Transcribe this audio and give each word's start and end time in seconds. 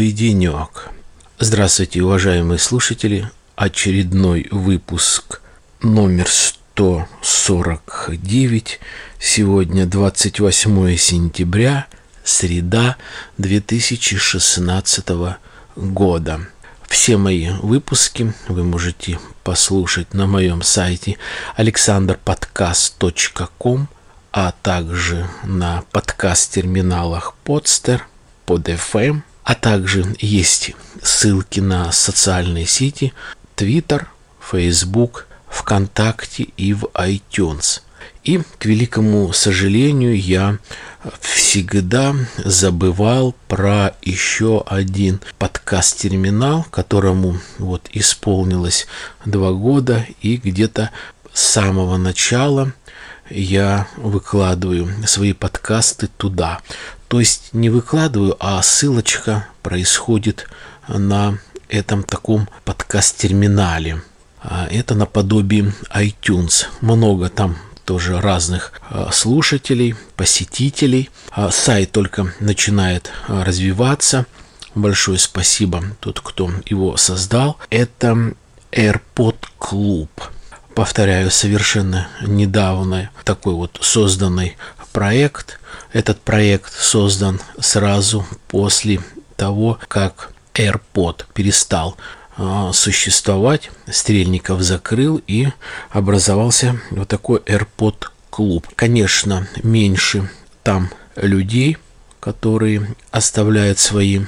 И 0.00 0.10
денек. 0.12 0.88
Здравствуйте, 1.38 2.02
уважаемые 2.02 2.58
слушатели. 2.58 3.30
Очередной 3.54 4.48
выпуск 4.50 5.42
номер 5.82 6.26
149. 6.26 8.80
Сегодня 9.18 9.84
28 9.84 10.96
сентября, 10.96 11.86
среда 12.24 12.96
2016 13.36 15.36
года. 15.76 16.40
Все 16.88 17.18
мои 17.18 17.50
выпуски 17.60 18.32
вы 18.48 18.64
можете 18.64 19.18
послушать 19.44 20.14
на 20.14 20.26
моем 20.26 20.62
сайте 20.62 21.18
alexanderpodcast.com, 21.58 23.86
а 24.32 24.54
также 24.62 25.28
на 25.44 25.84
подкаст-терминалах 25.92 27.34
Podster, 27.44 28.00
PodFM, 28.46 29.24
а 29.44 29.54
также 29.54 30.04
есть 30.20 30.72
ссылки 31.02 31.60
на 31.60 31.92
социальные 31.92 32.66
сети 32.66 33.12
Twitter, 33.56 34.06
Facebook, 34.40 35.26
ВКонтакте 35.48 36.44
и 36.56 36.72
в 36.72 36.84
iTunes. 36.94 37.82
И, 38.22 38.40
к 38.58 38.66
великому 38.66 39.32
сожалению, 39.32 40.18
я 40.18 40.58
всегда 41.20 42.14
забывал 42.36 43.34
про 43.48 43.94
еще 44.02 44.62
один 44.66 45.20
подкаст-терминал, 45.38 46.64
которому 46.70 47.38
вот 47.58 47.88
исполнилось 47.92 48.86
два 49.24 49.52
года, 49.52 50.06
и 50.20 50.36
где-то 50.36 50.90
с 51.32 51.42
самого 51.42 51.96
начала 51.96 52.72
я 53.30 53.88
выкладываю 53.96 54.90
свои 55.06 55.32
подкасты 55.32 56.08
туда. 56.08 56.60
То 57.10 57.18
есть 57.18 57.52
не 57.52 57.70
выкладываю, 57.70 58.36
а 58.38 58.62
ссылочка 58.62 59.48
происходит 59.62 60.46
на 60.86 61.40
этом 61.68 62.04
таком 62.04 62.48
подкаст-терминале. 62.64 64.00
А 64.40 64.68
это 64.70 64.94
наподобие 64.94 65.74
iTunes. 65.92 66.66
Много 66.80 67.28
там 67.28 67.56
тоже 67.84 68.20
разных 68.20 68.80
а, 68.88 69.10
слушателей, 69.10 69.96
посетителей. 70.14 71.10
А 71.32 71.50
сайт 71.50 71.90
только 71.90 72.32
начинает 72.38 73.10
развиваться. 73.26 74.26
Большое 74.76 75.18
спасибо 75.18 75.82
тот, 75.98 76.20
кто 76.20 76.52
его 76.66 76.96
создал. 76.96 77.58
Это 77.70 78.34
AirPod 78.70 79.34
Club 79.58 80.10
повторяю, 80.74 81.30
совершенно 81.30 82.08
недавно 82.22 83.10
такой 83.24 83.54
вот 83.54 83.78
созданный 83.80 84.56
проект. 84.92 85.60
Этот 85.92 86.20
проект 86.20 86.72
создан 86.72 87.40
сразу 87.58 88.26
после 88.48 89.00
того, 89.36 89.78
как 89.88 90.32
AirPod 90.54 91.24
перестал 91.32 91.96
э, 92.36 92.70
существовать, 92.72 93.70
Стрельников 93.88 94.60
закрыл 94.62 95.20
и 95.26 95.48
образовался 95.90 96.80
вот 96.90 97.08
такой 97.08 97.40
AirPod 97.40 98.06
клуб. 98.30 98.66
Конечно, 98.76 99.48
меньше 99.62 100.30
там 100.62 100.90
людей, 101.16 101.78
которые 102.20 102.94
оставляют 103.10 103.78
свои 103.78 104.20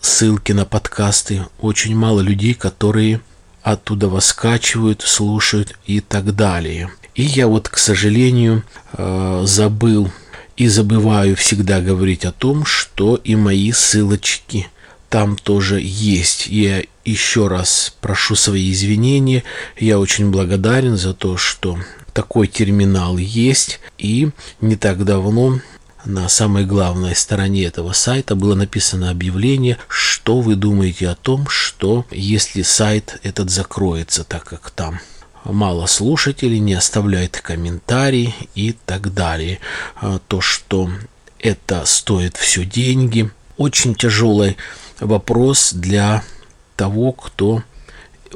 ссылки 0.00 0.52
на 0.52 0.64
подкасты. 0.64 1.46
Очень 1.60 1.96
мало 1.96 2.20
людей, 2.20 2.54
которые 2.54 3.20
оттуда 3.62 4.08
воскачивают, 4.08 5.02
слушают 5.02 5.76
и 5.86 6.00
так 6.00 6.34
далее. 6.34 6.90
И 7.14 7.22
я 7.22 7.46
вот, 7.48 7.68
к 7.68 7.76
сожалению, 7.76 8.64
э, 8.92 9.42
забыл 9.44 10.10
и 10.56 10.68
забываю 10.68 11.36
всегда 11.36 11.80
говорить 11.80 12.24
о 12.24 12.32
том, 12.32 12.64
что 12.64 13.16
и 13.16 13.34
мои 13.34 13.72
ссылочки 13.72 14.68
там 15.08 15.36
тоже 15.36 15.80
есть. 15.82 16.46
Я 16.46 16.84
еще 17.04 17.48
раз 17.48 17.94
прошу 18.00 18.36
свои 18.36 18.70
извинения. 18.70 19.42
Я 19.78 19.98
очень 19.98 20.30
благодарен 20.30 20.96
за 20.96 21.14
то, 21.14 21.36
что 21.36 21.78
такой 22.12 22.46
терминал 22.46 23.18
есть. 23.18 23.80
И 23.98 24.30
не 24.60 24.76
так 24.76 25.04
давно 25.04 25.60
на 26.04 26.28
самой 26.28 26.64
главной 26.64 27.14
стороне 27.14 27.64
этого 27.64 27.92
сайта 27.92 28.34
было 28.34 28.54
написано 28.54 29.10
объявление, 29.10 29.78
что 29.88 30.40
вы 30.40 30.56
думаете 30.56 31.08
о 31.08 31.14
том, 31.14 31.46
что 31.48 32.06
если 32.10 32.62
сайт 32.62 33.18
этот 33.22 33.50
закроется, 33.50 34.24
так 34.24 34.44
как 34.44 34.70
там 34.70 35.00
мало 35.44 35.86
слушателей, 35.86 36.58
не 36.58 36.74
оставляет 36.74 37.40
комментарии 37.40 38.34
и 38.54 38.74
так 38.86 39.12
далее. 39.14 39.60
А, 39.96 40.18
то, 40.28 40.40
что 40.40 40.90
это 41.38 41.84
стоит 41.86 42.36
все 42.36 42.64
деньги. 42.64 43.30
Очень 43.56 43.94
тяжелый 43.94 44.56
вопрос 45.00 45.72
для 45.72 46.22
того, 46.76 47.12
кто 47.12 47.62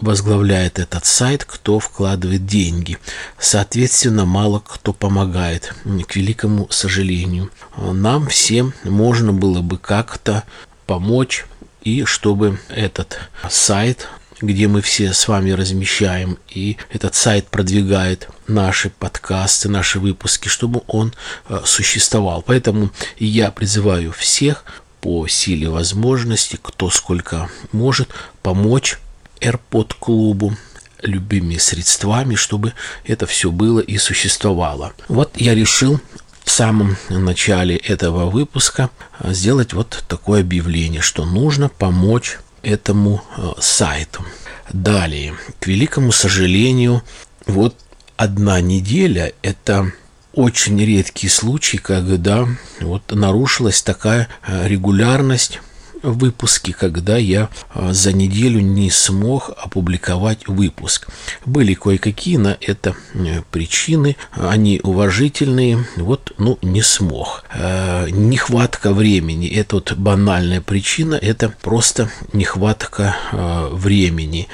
возглавляет 0.00 0.78
этот 0.78 1.04
сайт, 1.04 1.44
кто 1.44 1.78
вкладывает 1.78 2.46
деньги. 2.46 2.98
Соответственно, 3.38 4.24
мало 4.24 4.60
кто 4.60 4.92
помогает, 4.92 5.74
к 6.08 6.16
великому 6.16 6.68
сожалению. 6.70 7.50
Нам 7.76 8.28
всем 8.28 8.74
можно 8.84 9.32
было 9.32 9.60
бы 9.60 9.78
как-то 9.78 10.44
помочь, 10.86 11.46
и 11.82 12.04
чтобы 12.04 12.58
этот 12.68 13.18
сайт 13.50 14.08
где 14.40 14.68
мы 14.68 14.82
все 14.82 15.12
с 15.12 15.28
вами 15.28 15.52
размещаем, 15.52 16.38
и 16.48 16.76
этот 16.90 17.14
сайт 17.14 17.46
продвигает 17.48 18.28
наши 18.46 18.90
подкасты, 18.90 19.68
наши 19.68 20.00
выпуски, 20.00 20.48
чтобы 20.48 20.82
он 20.86 21.14
э, 21.48 21.60
существовал. 21.64 22.42
Поэтому 22.42 22.90
я 23.18 23.50
призываю 23.50 24.12
всех 24.12 24.64
по 25.00 25.26
силе 25.28 25.68
возможности, 25.68 26.58
кто 26.60 26.90
сколько 26.90 27.48
может, 27.72 28.08
помочь 28.42 28.98
AirPod 29.40 29.94
клубу 29.98 30.56
любыми 31.02 31.56
средствами, 31.58 32.34
чтобы 32.34 32.72
это 33.04 33.26
все 33.26 33.50
было 33.50 33.80
и 33.80 33.98
существовало. 33.98 34.92
Вот 35.08 35.36
я 35.36 35.54
решил 35.54 36.00
в 36.44 36.50
самом 36.50 36.96
начале 37.08 37.76
этого 37.76 38.30
выпуска 38.30 38.90
сделать 39.22 39.72
вот 39.72 40.04
такое 40.08 40.40
объявление, 40.40 41.00
что 41.00 41.24
нужно 41.24 41.68
помочь 41.68 42.38
этому 42.62 43.22
э, 43.36 43.52
сайту. 43.60 44.24
Далее, 44.72 45.34
к 45.60 45.66
великому 45.66 46.12
сожалению, 46.12 47.02
вот 47.46 47.76
одна 48.16 48.60
неделя– 48.60 49.32
это 49.42 49.92
очень 50.32 50.82
редкий 50.84 51.28
случай, 51.28 51.78
когда 51.78 52.48
вот 52.80 53.10
нарушилась 53.10 53.82
такая 53.82 54.28
э, 54.46 54.68
регулярность 54.68 55.60
выпуски, 56.04 56.72
когда 56.72 57.16
я 57.16 57.48
а, 57.70 57.92
за 57.92 58.12
неделю 58.12 58.60
не 58.60 58.90
смог 58.90 59.50
опубликовать 59.56 60.46
выпуск. 60.46 61.08
Были 61.44 61.74
кое-какие 61.74 62.36
на 62.36 62.56
это 62.60 62.94
э, 63.14 63.42
причины, 63.50 64.16
они 64.32 64.80
уважительные, 64.82 65.84
вот, 65.96 66.32
ну, 66.38 66.58
не 66.62 66.82
смог. 66.82 67.44
Э, 67.54 68.06
нехватка 68.10 68.92
времени, 68.92 69.48
это 69.48 69.76
вот 69.76 69.92
банальная 69.94 70.60
причина, 70.60 71.14
это 71.14 71.48
просто 71.62 72.10
нехватка 72.32 73.16
э, 73.32 73.68
времени. 73.72 74.48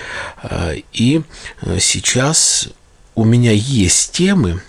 И 0.93 1.23
сейчас 1.79 2.69
у 3.15 3.25
меня 3.25 3.53
есть 3.53 4.13
темы, 4.13 4.61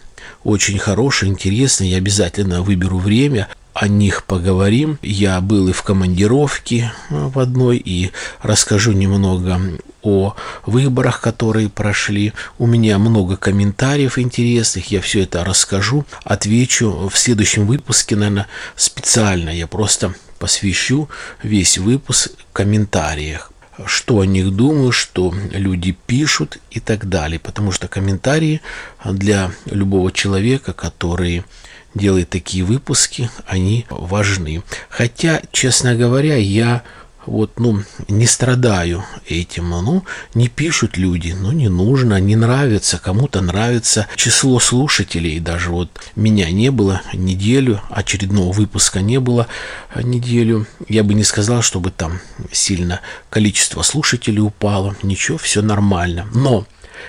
очень 0.43 0.79
хорошие, 0.79 1.29
интересные. 1.29 1.91
Я 1.91 1.97
обязательно 1.97 2.61
выберу 2.61 2.97
время, 2.97 3.47
о 3.73 3.87
них 3.87 4.23
поговорим. 4.25 4.99
Я 5.01 5.39
был 5.41 5.67
и 5.67 5.71
в 5.71 5.83
командировке 5.83 6.91
э, 7.09 7.27
в 7.27 7.39
одной, 7.39 7.77
и 7.77 8.11
расскажу 8.41 8.91
немного 8.91 9.61
о 10.01 10.35
выборах, 10.65 11.21
которые 11.21 11.69
прошли. 11.69 12.33
У 12.57 12.65
меня 12.65 12.97
много 12.97 13.37
комментариев 13.37 14.17
интересных, 14.17 14.91
я 14.91 15.01
все 15.01 15.23
это 15.23 15.43
расскажу, 15.43 16.05
отвечу 16.23 17.09
в 17.09 17.17
следующем 17.17 17.65
выпуске, 17.67 18.15
наверное, 18.15 18.47
специально. 18.75 19.49
Я 19.49 19.67
просто 19.67 20.13
посвящу 20.39 21.09
весь 21.43 21.77
выпуск 21.77 22.31
комментариях 22.53 23.51
что 23.85 24.19
о 24.19 24.25
них 24.25 24.51
думаю, 24.51 24.91
что 24.91 25.33
люди 25.51 25.97
пишут 26.05 26.59
и 26.69 26.79
так 26.79 27.09
далее. 27.09 27.39
Потому 27.39 27.71
что 27.71 27.87
комментарии 27.87 28.61
для 29.03 29.51
любого 29.65 30.11
человека, 30.11 30.73
который 30.73 31.43
делает 31.93 32.29
такие 32.29 32.63
выпуски, 32.63 33.29
они 33.45 33.85
важны. 33.89 34.63
Хотя, 34.89 35.41
честно 35.51 35.95
говоря, 35.95 36.35
я 36.37 36.83
вот, 37.25 37.59
ну, 37.59 37.83
не 38.07 38.25
страдаю 38.25 39.03
этим, 39.27 39.69
ну, 39.69 40.03
не 40.33 40.47
пишут 40.47 40.97
люди, 40.97 41.35
ну, 41.37 41.51
не 41.51 41.69
нужно, 41.69 42.19
не 42.19 42.35
нравится, 42.35 42.97
кому-то 42.97 43.41
нравится. 43.41 44.07
Число 44.15 44.59
слушателей, 44.59 45.39
даже 45.39 45.69
вот 45.69 45.89
меня 46.15 46.49
не 46.49 46.71
было 46.71 47.01
неделю, 47.13 47.81
очередного 47.89 48.51
выпуска 48.51 49.01
не 49.01 49.19
было 49.19 49.47
неделю. 49.95 50.65
Я 50.87 51.03
бы 51.03 51.13
не 51.13 51.23
сказал, 51.23 51.61
чтобы 51.61 51.91
там 51.91 52.19
сильно 52.51 53.01
количество 53.29 53.83
слушателей 53.83 54.41
упало, 54.41 54.95
ничего, 55.03 55.37
все 55.37 55.61
нормально. 55.61 56.27
Но 56.33 56.65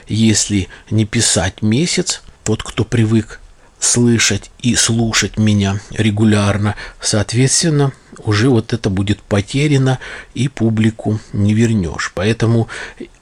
если 0.08 0.68
не 0.90 1.06
писать 1.06 1.62
месяц, 1.62 2.22
тот, 2.44 2.62
кто 2.62 2.84
привык 2.84 3.40
слышать 3.82 4.50
и 4.60 4.76
слушать 4.76 5.38
меня 5.38 5.80
регулярно. 5.90 6.76
Соответственно, 7.00 7.92
уже 8.18 8.48
вот 8.48 8.72
это 8.72 8.88
будет 8.90 9.20
потеряно 9.20 9.98
и 10.34 10.46
публику 10.46 11.18
не 11.32 11.52
вернешь. 11.52 12.12
Поэтому 12.14 12.68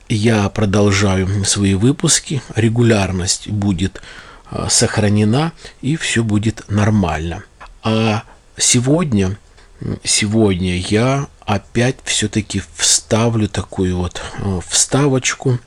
я 0.09 0.49
продолжаю 0.51 1.45
свои 1.47 1.75
выпуски, 1.75 2.43
регулярность 2.55 3.49
будет 3.49 4.03
а, 4.51 4.69
сохранена 4.69 5.53
и 5.81 5.97
все 5.97 6.23
будет 6.23 6.69
нормально. 6.69 7.43
А 7.83 8.25
сегодня, 8.59 9.39
сегодня 10.05 10.77
я 10.77 11.29
опять 11.47 11.97
все-таки 12.05 12.63
вставлю 12.77 13.49
такую 13.49 13.97
вот 13.97 14.21
а, 14.39 14.61
вставочку 14.69 15.59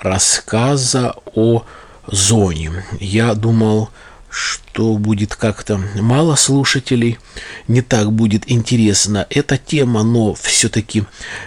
рассказа 0.00 1.14
о 1.34 1.64
зоне. 2.06 2.84
Я 3.00 3.32
думал, 3.32 3.88
что 4.34 4.96
будет 4.96 5.36
как-то. 5.36 5.80
Мало 5.94 6.34
слушателей, 6.34 7.18
не 7.68 7.82
так 7.82 8.12
будет 8.12 8.50
интересна 8.50 9.28
эта 9.30 9.56
тема, 9.56 10.02
но 10.02 10.34
все-таки 10.34 11.04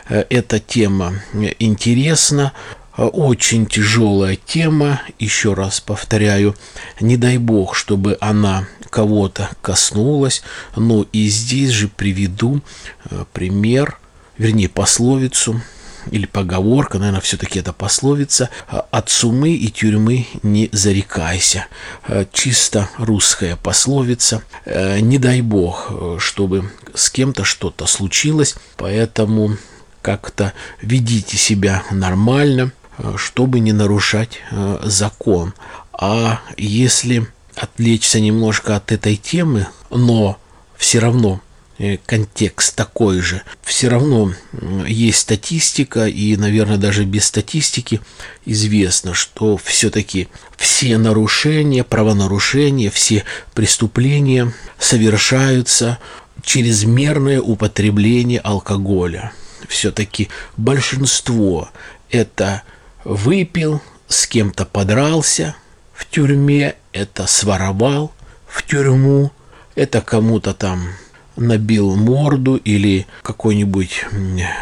э, 0.07 0.23
эта 0.29 0.59
тема 0.59 1.15
интересна. 1.59 2.53
Очень 2.95 3.67
тяжелая 3.67 4.37
тема, 4.37 5.01
еще 5.19 5.53
раз 5.53 5.81
повторяю, 5.81 6.55
не 6.99 7.15
дай 7.15 7.37
бог, 7.37 7.75
чтобы 7.75 8.17
она 8.21 8.65
кого-то 8.89 9.49
коснулась, 9.61 10.41
но 10.75 11.05
и 11.11 11.27
здесь 11.27 11.69
же 11.69 11.89
приведу 11.89 12.61
э, 13.11 13.25
пример, 13.33 13.99
вернее 14.37 14.69
пословицу, 14.69 15.61
или 16.12 16.25
поговорка, 16.25 17.00
наверное, 17.00 17.21
все-таки 17.21 17.59
это 17.59 17.74
пословица, 17.74 18.50
от 18.68 19.09
сумы 19.09 19.51
и 19.51 19.69
тюрьмы 19.69 20.27
не 20.44 20.69
зарекайся. 20.71 21.68
Э, 22.07 22.25
чисто 22.31 22.89
русская 22.98 23.56
пословица. 23.56 24.44
Э, 24.65 25.00
не 25.00 25.18
дай 25.18 25.42
бог, 25.42 25.88
э, 25.89 26.18
чтобы 26.19 26.71
с 26.94 27.09
кем-то 27.09 27.44
что-то 27.44 27.86
случилось, 27.86 28.56
поэтому 28.77 29.57
как-то 30.01 30.54
ведите 30.81 31.38
себя 31.38 31.83
нормально, 31.92 32.71
чтобы 33.18 33.59
не 33.59 33.74
нарушать 33.74 34.39
закон. 34.83 35.54
А 35.92 36.39
если 36.56 37.27
отвлечься 37.56 38.19
немножко 38.19 38.75
от 38.75 38.92
этой 38.92 39.18
темы, 39.18 39.68
но 39.89 40.39
все 40.77 41.00
равно 41.00 41.42
контекст 42.06 42.75
такой 42.75 43.21
же. 43.21 43.44
Все 43.62 43.88
равно 43.88 44.33
есть 44.88 45.19
статистика, 45.19 46.07
и, 46.07 46.35
наверное, 46.35 46.77
даже 46.77 47.06
без 47.06 47.25
статистики 47.25 48.01
известно, 48.45 49.13
что 49.13 49.57
все-таки 49.57 50.27
все 50.57 50.97
нарушения, 50.97 51.83
правонарушения, 51.83 52.89
все 52.89 53.24
преступления 53.53 54.53
совершаются 54.79 56.00
чрезмерное 56.44 57.41
употребление 57.41 58.39
алкоголя. 58.39 59.31
Все-таки 59.68 60.30
большинство 60.56 61.69
это 62.09 62.63
выпил, 63.03 63.81
с 64.07 64.25
кем-то 64.25 64.65
подрался 64.65 65.56
в 65.94 66.06
тюрьме, 66.09 66.75
это 66.94 67.27
своровал 67.27 68.13
в 68.47 68.63
тюрьму, 68.63 69.31
это 69.75 70.01
кому-то 70.01 70.53
там 70.53 70.89
набил 71.37 71.95
морду 71.95 72.55
или 72.57 73.07
какой-нибудь 73.21 74.05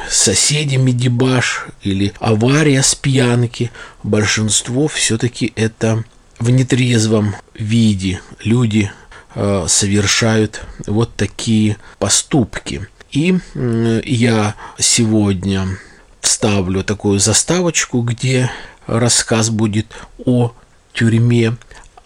соседями 0.09 0.91
дебаш 0.91 1.67
или 1.81 2.13
авария 2.19 2.83
с 2.83 2.93
пьянки. 2.95 3.71
Большинство 4.03 4.87
все-таки 4.87 5.53
это 5.55 6.03
в 6.39 6.49
нетрезвом 6.49 7.35
виде 7.53 8.21
люди 8.43 8.91
э, 9.33 9.65
совершают 9.67 10.61
вот 10.85 11.15
такие 11.15 11.77
поступки. 11.97 12.87
И 13.11 13.39
э, 13.53 14.01
я 14.05 14.55
сегодня 14.77 15.67
вставлю 16.21 16.83
такую 16.83 17.19
заставочку, 17.19 18.01
где 18.01 18.51
рассказ 18.87 19.49
будет 19.49 19.87
о 20.25 20.53
тюрьме. 20.93 21.55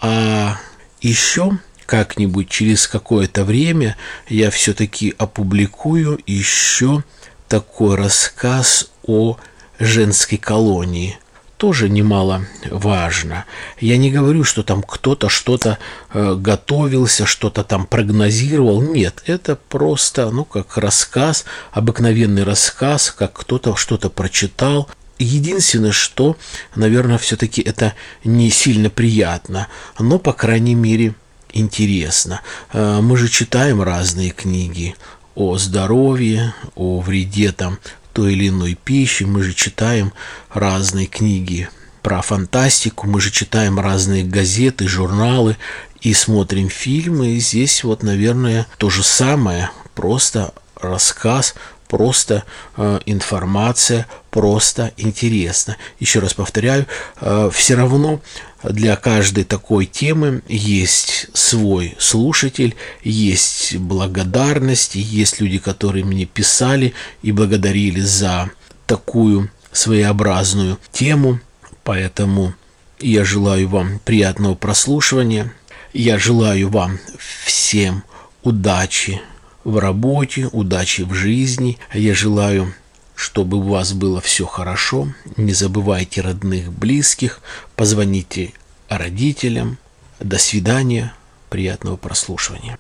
А 0.02 0.58
еще 1.02 1.58
как-нибудь 1.90 2.50
через 2.50 2.88
какое-то 2.88 3.44
время 3.44 3.98
я 4.28 4.52
все-таки 4.52 5.16
опубликую 5.18 6.20
еще 6.28 7.04
такой 7.48 7.96
рассказ 7.96 8.92
о 9.08 9.38
женской 9.80 10.38
колонии. 10.38 11.18
Тоже 11.58 11.90
немало 11.90 12.46
важно. 12.70 13.46
Я 13.80 13.98
не 13.98 14.12
говорю, 14.12 14.44
что 14.44 14.62
там 14.62 14.84
кто-то 14.84 15.30
что-то 15.30 15.80
э, 16.14 16.36
готовился, 16.36 17.26
что-то 17.26 17.64
там 17.64 17.88
прогнозировал. 17.88 18.84
Нет, 18.84 19.24
это 19.26 19.56
просто, 19.56 20.30
ну, 20.30 20.46
как 20.46 20.78
рассказ, 20.78 21.44
обыкновенный 21.72 22.44
рассказ, 22.44 23.10
как 23.10 23.34
кто-то 23.34 23.76
что-то 23.76 24.12
прочитал, 24.12 24.88
Единственное, 25.22 25.92
что, 25.92 26.38
наверное, 26.76 27.18
все-таки 27.18 27.62
это 27.62 27.94
не 28.24 28.50
сильно 28.50 28.90
приятно, 28.90 29.68
но, 30.00 30.18
по 30.18 30.32
крайней 30.32 30.76
мере, 30.76 31.14
интересно. 31.54 32.42
Э, 32.74 33.00
мы 33.02 33.18
же 33.18 33.30
читаем 33.30 33.82
разные 33.82 34.32
книги 34.32 34.96
о 35.36 35.58
здоровье, 35.58 36.54
о 36.76 37.00
вреде 37.00 37.52
там 37.52 37.80
той 38.14 38.34
или 38.34 38.50
иной 38.50 38.76
пищи. 38.76 39.24
Мы 39.24 39.44
же 39.44 39.54
читаем 39.54 40.14
разные 40.54 41.08
книги 41.08 41.70
про 42.02 42.22
фантастику, 42.22 43.08
мы 43.08 43.22
же 43.22 43.32
читаем 43.32 43.80
разные 43.80 44.24
газеты, 44.24 44.88
журналы 44.88 45.58
и 46.02 46.14
смотрим 46.14 46.70
фильмы. 46.70 47.32
И 47.32 47.40
здесь 47.40 47.84
вот, 47.84 48.04
наверное, 48.04 48.68
то 48.78 48.90
же 48.90 49.04
самое, 49.04 49.72
просто 49.96 50.54
рассказ 50.76 51.56
просто 51.90 52.44
э, 52.78 53.00
информация, 53.06 54.08
просто 54.30 54.94
интересно. 54.96 55.76
Еще 56.00 56.20
раз 56.20 56.34
повторяю, 56.36 56.86
э, 57.20 57.50
все 57.52 57.76
равно 57.76 58.22
для 58.64 58.96
каждой 58.96 59.44
такой 59.44 59.86
темы 59.86 60.44
есть 60.48 61.28
свой 61.34 61.96
слушатель, 61.98 62.76
есть 63.04 63.76
благодарность, 63.78 64.96
есть 64.96 65.42
люди, 65.42 65.58
которые 65.58 66.06
мне 66.06 66.26
писали 66.26 66.94
и 67.24 67.32
благодарили 67.32 68.02
за 68.02 68.52
такую 68.86 69.50
своеобразную 69.72 70.78
тему. 70.92 71.40
Поэтому 71.84 72.54
я 73.00 73.26
желаю 73.26 73.68
вам 73.68 74.00
приятного 74.06 74.54
прослушивания. 74.54 75.54
Я 75.92 76.20
желаю 76.20 76.70
вам 76.70 77.00
всем 77.46 78.04
удачи, 78.44 79.22
в 79.64 79.78
работе, 79.78 80.50
удачи 80.52 81.02
в 81.02 81.14
жизни. 81.14 81.78
Я 81.94 82.14
желаю, 82.14 82.74
чтобы 83.16 83.58
у 83.58 83.62
вас 83.62 83.94
было 83.94 84.22
все 84.22 84.46
хорошо. 84.46 85.08
Не 85.38 85.54
забывайте 85.54 86.22
родных, 86.22 86.72
близких. 86.72 87.42
Позвоните 87.76 88.54
родителям. 88.88 89.78
До 90.20 90.38
свидания. 90.38 91.14
Приятного 91.50 91.98
прослушивания. 91.98 92.78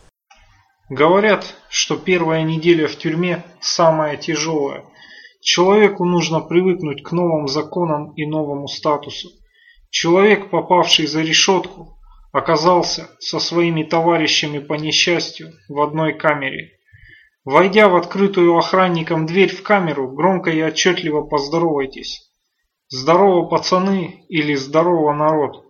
Говорят, 0.90 1.56
что 1.70 1.98
первая 1.98 2.44
неделя 2.44 2.88
в 2.88 2.96
тюрьме 2.96 3.44
самая 3.62 4.18
тяжелая. 4.18 4.84
Человеку 5.42 6.04
нужно 6.04 6.40
привыкнуть 6.40 7.04
к 7.04 7.12
новым 7.12 7.48
законам 7.48 8.12
и 8.14 8.26
новому 8.26 8.68
статусу. 8.68 9.30
Человек, 9.90 10.50
попавший 10.50 11.08
за 11.08 11.22
решетку, 11.22 11.99
оказался 12.32 13.10
со 13.20 13.40
своими 13.40 13.84
товарищами 13.84 14.60
по 14.60 14.74
несчастью 14.74 15.54
в 15.68 15.82
одной 15.82 16.14
камере. 16.14 16.72
Войдя 17.46 17.90
в 17.90 17.96
открытую 17.96 18.56
охранником 18.58 19.26
дверь 19.26 19.54
в 19.54 19.64
камеру, 19.64 20.12
громко 20.12 20.52
и 20.52 20.62
отчетливо 20.62 21.24
поздоровайтесь. 21.24 22.30
Здорово, 22.90 23.48
пацаны, 23.48 24.26
или 24.30 24.56
здорово, 24.56 25.14
народ. 25.14 25.64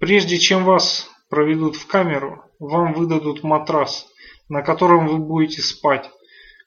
Прежде 0.00 0.38
чем 0.38 0.64
вас 0.64 1.10
проведут 1.28 1.76
в 1.76 1.86
камеру, 1.86 2.42
вам 2.58 2.92
выдадут 2.94 3.42
матрас, 3.42 4.06
на 4.48 4.62
котором 4.62 5.06
вы 5.06 5.18
будете 5.18 5.62
спать. 5.62 6.10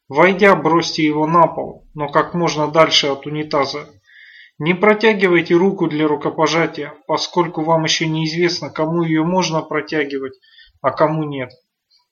Войдя, 0.07 0.55
бросьте 0.55 1.03
его 1.03 1.25
на 1.25 1.47
пол, 1.47 1.87
но 1.93 2.09
как 2.09 2.33
можно 2.33 2.67
дальше 2.67 3.07
от 3.07 3.25
унитаза. 3.25 3.89
Не 4.57 4.73
протягивайте 4.73 5.53
руку 5.53 5.87
для 5.87 6.07
рукопожатия, 6.07 6.93
поскольку 7.07 7.63
вам 7.63 7.83
еще 7.83 8.07
неизвестно, 8.07 8.69
кому 8.69 9.03
ее 9.03 9.23
можно 9.23 9.61
протягивать, 9.61 10.33
а 10.81 10.91
кому 10.91 11.23
нет. 11.23 11.51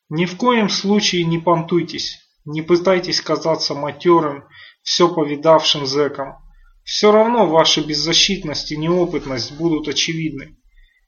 Ни 0.09 0.25
в 0.25 0.35
коем 0.35 0.67
случае 0.67 1.23
не 1.23 1.38
понтуйтесь, 1.38 2.19
не 2.45 2.62
пытайтесь 2.62 3.21
казаться 3.21 3.73
матерым, 3.73 4.43
все 4.81 5.07
повидавшим 5.07 5.85
зэком. 5.85 6.35
Все 6.83 7.13
равно 7.13 7.47
ваша 7.47 7.81
беззащитность 7.81 8.73
и 8.73 8.77
неопытность 8.77 9.55
будут 9.57 9.88
очевидны. 9.88 10.57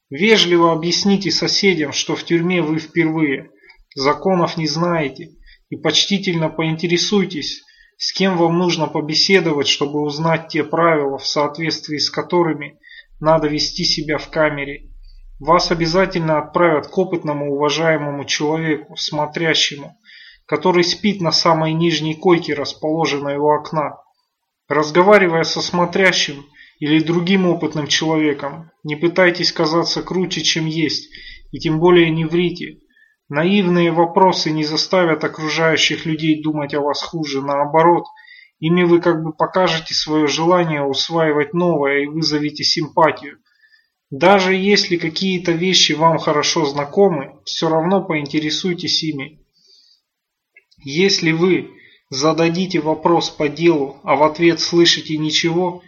Вежливо 0.09 0.71
объясните 0.71 1.31
соседям, 1.31 1.91
что 1.91 2.15
в 2.15 2.23
тюрьме 2.23 2.61
вы 2.61 2.79
впервые, 2.79 3.51
законов 3.93 4.55
не 4.55 4.67
знаете, 4.67 5.31
и 5.69 5.75
почтительно 5.75 6.47
поинтересуйтесь, 6.47 7.61
с 7.97 8.13
кем 8.13 8.37
вам 8.37 8.57
нужно 8.57 8.87
побеседовать, 8.87 9.67
чтобы 9.67 10.01
узнать 10.01 10.49
те 10.49 10.63
правила, 10.63 11.17
в 11.17 11.25
соответствии 11.25 11.97
с 11.97 12.09
которыми 12.09 12.79
надо 13.19 13.47
вести 13.47 13.83
себя 13.83 14.17
в 14.17 14.29
камере. 14.29 14.89
вас 15.39 15.71
обязательно 15.71 16.39
отправят 16.39 16.87
к 16.87 16.97
опытному 16.97 17.53
уважаемому 17.53 18.25
человеку, 18.25 18.95
смотрящему, 18.95 19.97
который 20.45 20.83
спит 20.83 21.21
на 21.21 21.31
самой 21.31 21.73
нижней 21.73 22.15
койке, 22.15 22.53
расположенной 22.53 23.37
у 23.37 23.47
окна. 23.49 23.97
Разговаривая 24.67 25.43
со 25.43 25.61
смотрящим 25.61 26.45
или 26.79 27.03
другим 27.03 27.47
опытным 27.47 27.87
человеком, 27.87 28.71
не 28.83 28.95
пытайтесь 28.95 29.51
казаться 29.51 30.01
круче, 30.01 30.41
чем 30.41 30.65
есть, 30.65 31.09
и 31.51 31.59
тем 31.59 31.79
более 31.79 32.09
не 32.09 32.25
врите. 32.25 32.79
Наивные 33.27 33.91
вопросы 33.91 34.51
не 34.51 34.63
заставят 34.63 35.23
окружающих 35.23 36.05
людей 36.05 36.43
думать 36.43 36.75
о 36.75 36.81
вас 36.81 37.01
хуже, 37.01 37.41
наоборот, 37.41 38.05
ими 38.59 38.83
вы 38.83 39.01
как 39.01 39.23
бы 39.23 39.33
покажете 39.33 39.95
свое 39.95 40.27
желание 40.27 40.83
усваивать 40.83 41.53
новое 41.53 42.03
и 42.03 42.07
вызовете 42.07 42.63
симпатию. 42.63 43.39
Даже 44.11 44.53
если 44.53 44.97
какие-то 44.97 45.53
вещи 45.53 45.93
вам 45.93 46.19
хорошо 46.19 46.65
знакомы, 46.65 47.39
все 47.45 47.67
равно 47.67 48.03
поинтересуйтесь 48.03 49.01
ими. 49.01 49.43
Если 50.83 51.31
вы 51.31 51.71
зададите 52.11 52.79
вопрос 52.79 53.31
по 53.31 53.49
делу, 53.49 53.99
а 54.03 54.15
в 54.15 54.23
ответ 54.23 54.59
слышите 54.59 55.17
ничего, 55.17 55.81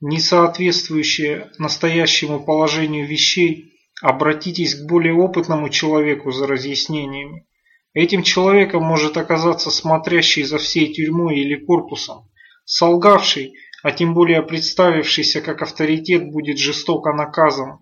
не 0.00 0.20
соответствующее 0.20 1.50
настоящему 1.58 2.44
положению 2.44 3.08
вещей, 3.08 3.77
обратитесь 4.02 4.74
к 4.74 4.86
более 4.86 5.14
опытному 5.14 5.68
человеку 5.68 6.30
за 6.30 6.46
разъяснениями. 6.46 7.46
Этим 7.94 8.22
человеком 8.22 8.82
может 8.82 9.16
оказаться 9.16 9.70
смотрящий 9.70 10.44
за 10.44 10.58
всей 10.58 10.92
тюрьмой 10.92 11.40
или 11.40 11.56
корпусом, 11.56 12.28
солгавший, 12.64 13.54
а 13.82 13.92
тем 13.92 14.14
более 14.14 14.42
представившийся 14.42 15.40
как 15.40 15.62
авторитет 15.62 16.30
будет 16.30 16.58
жестоко 16.58 17.12
наказан. 17.12 17.78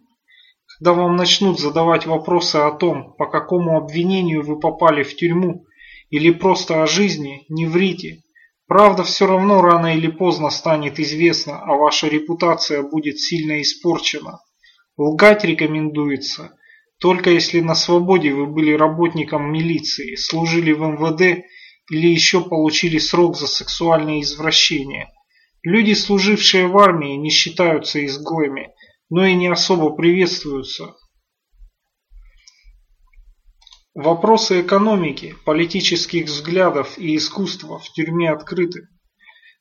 Когда 0.78 0.92
вам 0.92 1.16
начнут 1.16 1.58
задавать 1.58 2.06
вопросы 2.06 2.56
о 2.56 2.70
том, 2.70 3.14
по 3.16 3.26
какому 3.26 3.76
обвинению 3.76 4.42
вы 4.42 4.58
попали 4.58 5.02
в 5.02 5.16
тюрьму, 5.16 5.66
или 6.10 6.30
просто 6.30 6.82
о 6.82 6.86
жизни, 6.86 7.44
не 7.48 7.66
врите. 7.66 8.22
Правда 8.66 9.04
все 9.04 9.26
равно 9.26 9.60
рано 9.60 9.96
или 9.96 10.08
поздно 10.08 10.50
станет 10.50 10.98
известна, 10.98 11.60
а 11.60 11.74
ваша 11.74 12.08
репутация 12.08 12.82
будет 12.82 13.18
сильно 13.18 13.60
испорчена. 13.60 14.40
Лгать 14.96 15.44
рекомендуется, 15.44 16.56
только 16.98 17.30
если 17.30 17.60
на 17.60 17.74
свободе 17.74 18.32
вы 18.32 18.46
были 18.46 18.72
работником 18.72 19.52
милиции, 19.52 20.14
служили 20.14 20.72
в 20.72 20.80
МВД 20.80 21.44
или 21.90 22.08
еще 22.08 22.40
получили 22.40 22.98
срок 22.98 23.36
за 23.36 23.46
сексуальные 23.46 24.22
извращения. 24.22 25.12
Люди, 25.62 25.92
служившие 25.92 26.66
в 26.66 26.78
армии, 26.78 27.16
не 27.16 27.30
считаются 27.30 28.04
изгоями, 28.06 28.70
но 29.10 29.26
и 29.26 29.34
не 29.34 29.48
особо 29.48 29.90
приветствуются. 29.90 30.94
Вопросы 33.94 34.62
экономики, 34.62 35.34
политических 35.44 36.26
взглядов 36.26 36.98
и 36.98 37.16
искусства 37.16 37.78
в 37.78 37.90
тюрьме 37.92 38.30
открыты. 38.30 38.88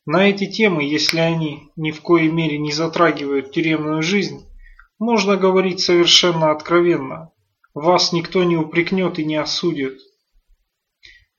На 0.06 0.30
эти 0.30 0.46
темы, 0.46 0.84
если 0.84 1.20
они 1.20 1.70
ни 1.76 1.92
в 1.92 2.02
коей 2.02 2.30
мере 2.30 2.58
не 2.58 2.72
затрагивают 2.72 3.52
тюремную 3.52 4.02
жизнь, 4.02 4.46
можно 5.00 5.36
говорить 5.36 5.80
совершенно 5.82 6.52
откровенно. 6.52 7.32
Вас 7.74 8.14
никто 8.14 8.44
не 8.44 8.56
упрекнет 8.56 9.20
и 9.20 9.26
не 9.26 9.36
осудит. 9.36 10.00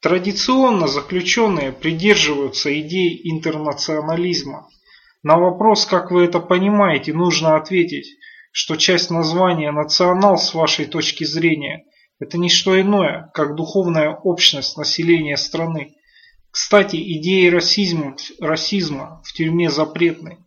Традиционно 0.01 0.87
заключенные 0.87 1.73
придерживаются 1.73 2.79
идей 2.79 3.21
интернационализма. 3.25 4.69
На 5.23 5.39
вопрос, 5.39 5.87
как 5.87 6.11
вы 6.11 6.25
это 6.25 6.39
понимаете, 6.39 7.13
нужно 7.13 7.57
ответить, 7.57 8.07
что 8.53 8.77
часть 8.77 9.11
названия 9.11 9.73
«национал» 9.73 10.39
с 10.39 10.55
вашей 10.55 10.85
точки 10.85 11.25
зрения– 11.25 11.85
это 12.19 12.39
не 12.39 12.49
что 12.49 12.81
иное, 12.81 13.31
как 13.35 13.57
духовная 13.57 14.11
общность 14.11 14.77
населения 14.77 15.37
страны. 15.37 15.95
Кстати, 16.51 16.97
идеи 17.19 17.49
расизма, 17.49 18.17
расизма 18.41 19.21
в 19.25 19.33
тюрьме 19.33 19.71
запретны. 19.71 20.39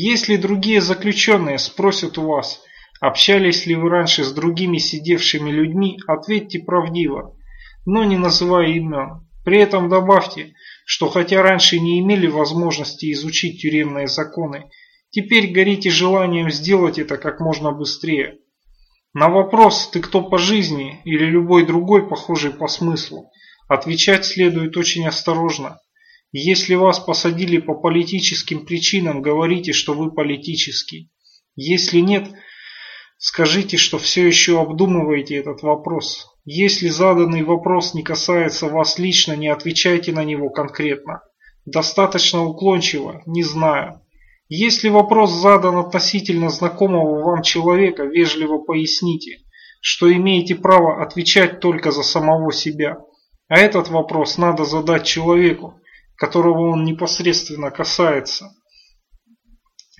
Если 0.00 0.36
другие 0.36 0.80
заключенные 0.80 1.58
спросят 1.58 2.18
у 2.18 2.22
вас, 2.28 2.62
общались 3.00 3.66
ли 3.66 3.74
вы 3.74 3.90
раньше 3.90 4.22
с 4.22 4.30
другими 4.30 4.78
сидевшими 4.78 5.50
людьми, 5.50 5.98
ответьте 6.06 6.60
правдиво, 6.60 7.36
но 7.84 8.04
не 8.04 8.16
называя 8.16 8.68
имен. 8.68 9.26
При 9.44 9.58
этом 9.58 9.88
добавьте, 9.88 10.52
что 10.86 11.08
хотя 11.08 11.42
раньше 11.42 11.80
не 11.80 11.98
имели 11.98 12.28
возможности 12.28 13.10
изучить 13.12 13.60
тюремные 13.60 14.06
законы, 14.06 14.70
теперь 15.10 15.50
горите 15.50 15.90
желанием 15.90 16.48
сделать 16.48 17.00
это 17.00 17.16
как 17.16 17.40
можно 17.40 17.72
быстрее. 17.72 18.38
На 19.14 19.28
вопрос 19.28 19.90
«ты 19.90 19.98
кто 19.98 20.22
по 20.22 20.38
жизни» 20.38 21.00
или 21.06 21.24
любой 21.24 21.66
другой 21.66 22.08
похожий 22.08 22.52
по 22.52 22.68
смыслу 22.68 23.32
отвечать 23.66 24.24
следует 24.24 24.76
очень 24.76 25.08
осторожно. 25.08 25.80
Если 26.32 26.74
вас 26.74 27.00
посадили 27.00 27.58
по 27.58 27.74
политическим 27.74 28.66
причинам, 28.66 29.22
говорите, 29.22 29.72
что 29.72 29.94
вы 29.94 30.12
политический. 30.12 31.10
Если 31.56 32.00
нет, 32.00 32.28
скажите, 33.16 33.78
что 33.78 33.98
все 33.98 34.26
еще 34.26 34.60
обдумываете 34.60 35.36
этот 35.36 35.62
вопрос. 35.62 36.26
Если 36.44 36.88
заданный 36.88 37.42
вопрос 37.42 37.94
не 37.94 38.02
касается 38.02 38.68
вас 38.68 38.98
лично, 38.98 39.32
не 39.34 39.48
отвечайте 39.48 40.12
на 40.12 40.22
него 40.22 40.50
конкретно. 40.50 41.22
Достаточно 41.64 42.44
уклончиво, 42.44 43.22
не 43.26 43.42
знаю. 43.42 44.02
Если 44.50 44.88
вопрос 44.88 45.30
задан 45.30 45.76
относительно 45.76 46.50
знакомого 46.50 47.22
вам 47.22 47.42
человека, 47.42 48.04
вежливо 48.04 48.58
поясните, 48.58 49.38
что 49.80 50.12
имеете 50.12 50.54
право 50.54 51.02
отвечать 51.02 51.60
только 51.60 51.90
за 51.90 52.02
самого 52.02 52.52
себя. 52.52 52.98
А 53.48 53.58
этот 53.58 53.88
вопрос 53.88 54.38
надо 54.38 54.64
задать 54.64 55.04
человеку, 55.04 55.80
которого 56.18 56.72
он 56.72 56.84
непосредственно 56.84 57.70
касается. 57.70 58.50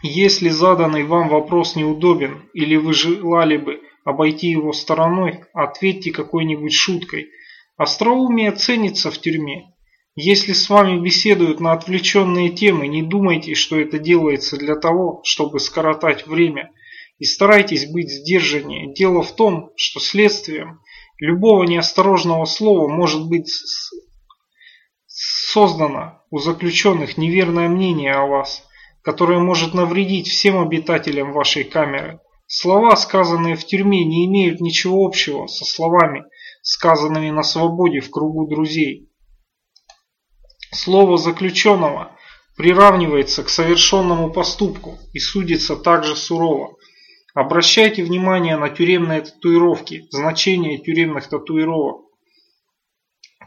Если 0.03 0.49
заданный 0.49 1.05
вам 1.05 1.29
вопрос 1.29 1.77
неудобен 1.77 2.49
или 2.53 2.77
вы 2.77 2.93
желали 2.93 3.57
бы 3.57 3.81
обойти 4.05 4.49
его 4.49 4.73
стороной, 4.73 5.45
ответьте 5.55 6.13
какой-нибудь 6.13 6.73
шуткой. 6.73 7.29
Остроумие 7.77 8.53
ценится 8.53 9.11
в 9.11 9.19
тюрьме. 9.19 9.73
Если 10.17 10.53
с 10.53 10.69
вами 10.69 11.01
беседуют 11.01 11.61
на 11.61 11.73
отвлеченные 11.73 12.51
темы, 12.51 12.89
не 12.89 13.03
думайте, 13.03 13.55
что 13.55 13.79
это 13.79 14.01
делается 14.01 14.57
для 14.57 14.75
того, 14.75 15.21
чтобы 15.25 15.61
скоротать 15.61 16.27
время. 16.27 16.73
И 17.19 17.25
старайтесь 17.25 17.91
быть 17.91 18.11
сдержаннее. 18.11 18.93
Дело 18.93 19.23
в 19.23 19.35
том, 19.35 19.71
что 19.77 20.01
следствием 20.01 20.81
любого 21.19 21.65
неосторожного 21.65 22.45
слова 22.45 22.89
может 22.89 23.29
быть 23.29 23.49
создано 25.21 26.23
у 26.31 26.39
заключенных 26.39 27.19
неверное 27.19 27.69
мнение 27.69 28.13
о 28.13 28.27
вас, 28.27 28.63
которое 29.03 29.41
может 29.41 29.75
навредить 29.75 30.29
всем 30.29 30.61
обитателям 30.61 31.33
вашей 31.33 31.65
камеры. 31.65 32.21
Слова, 32.47 32.95
сказанные 32.95 33.57
в 33.57 33.65
тюрьме, 33.65 34.05
не 34.05 34.27
имеют 34.27 34.61
ничего 34.61 35.05
общего 35.05 35.49
со 35.49 35.65
словами, 35.65 36.25
сказанными 36.63 37.31
на 37.31 37.43
свободе 37.43 38.01
в 38.01 38.11
кругу 38.11 38.47
друзей. 38.47 39.11
Слово 40.73 41.19
заключенного 41.19 42.13
приравнивается 42.57 43.43
к 43.43 43.49
совершенному 43.49 44.31
поступку 44.31 44.99
и 45.13 45.19
судится 45.19 45.75
также 45.75 46.15
сурово. 46.15 46.77
Обращайте 47.35 48.05
внимание 48.05 48.57
на 48.57 48.69
тюремные 48.69 49.23
татуировки, 49.23 50.07
значение 50.11 50.79
тюремных 50.79 51.29
татуировок. 51.29 52.08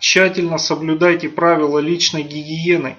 Тщательно 0.01 0.57
соблюдайте 0.57 1.29
правила 1.29 1.77
личной 1.77 2.23
гигиены. 2.23 2.97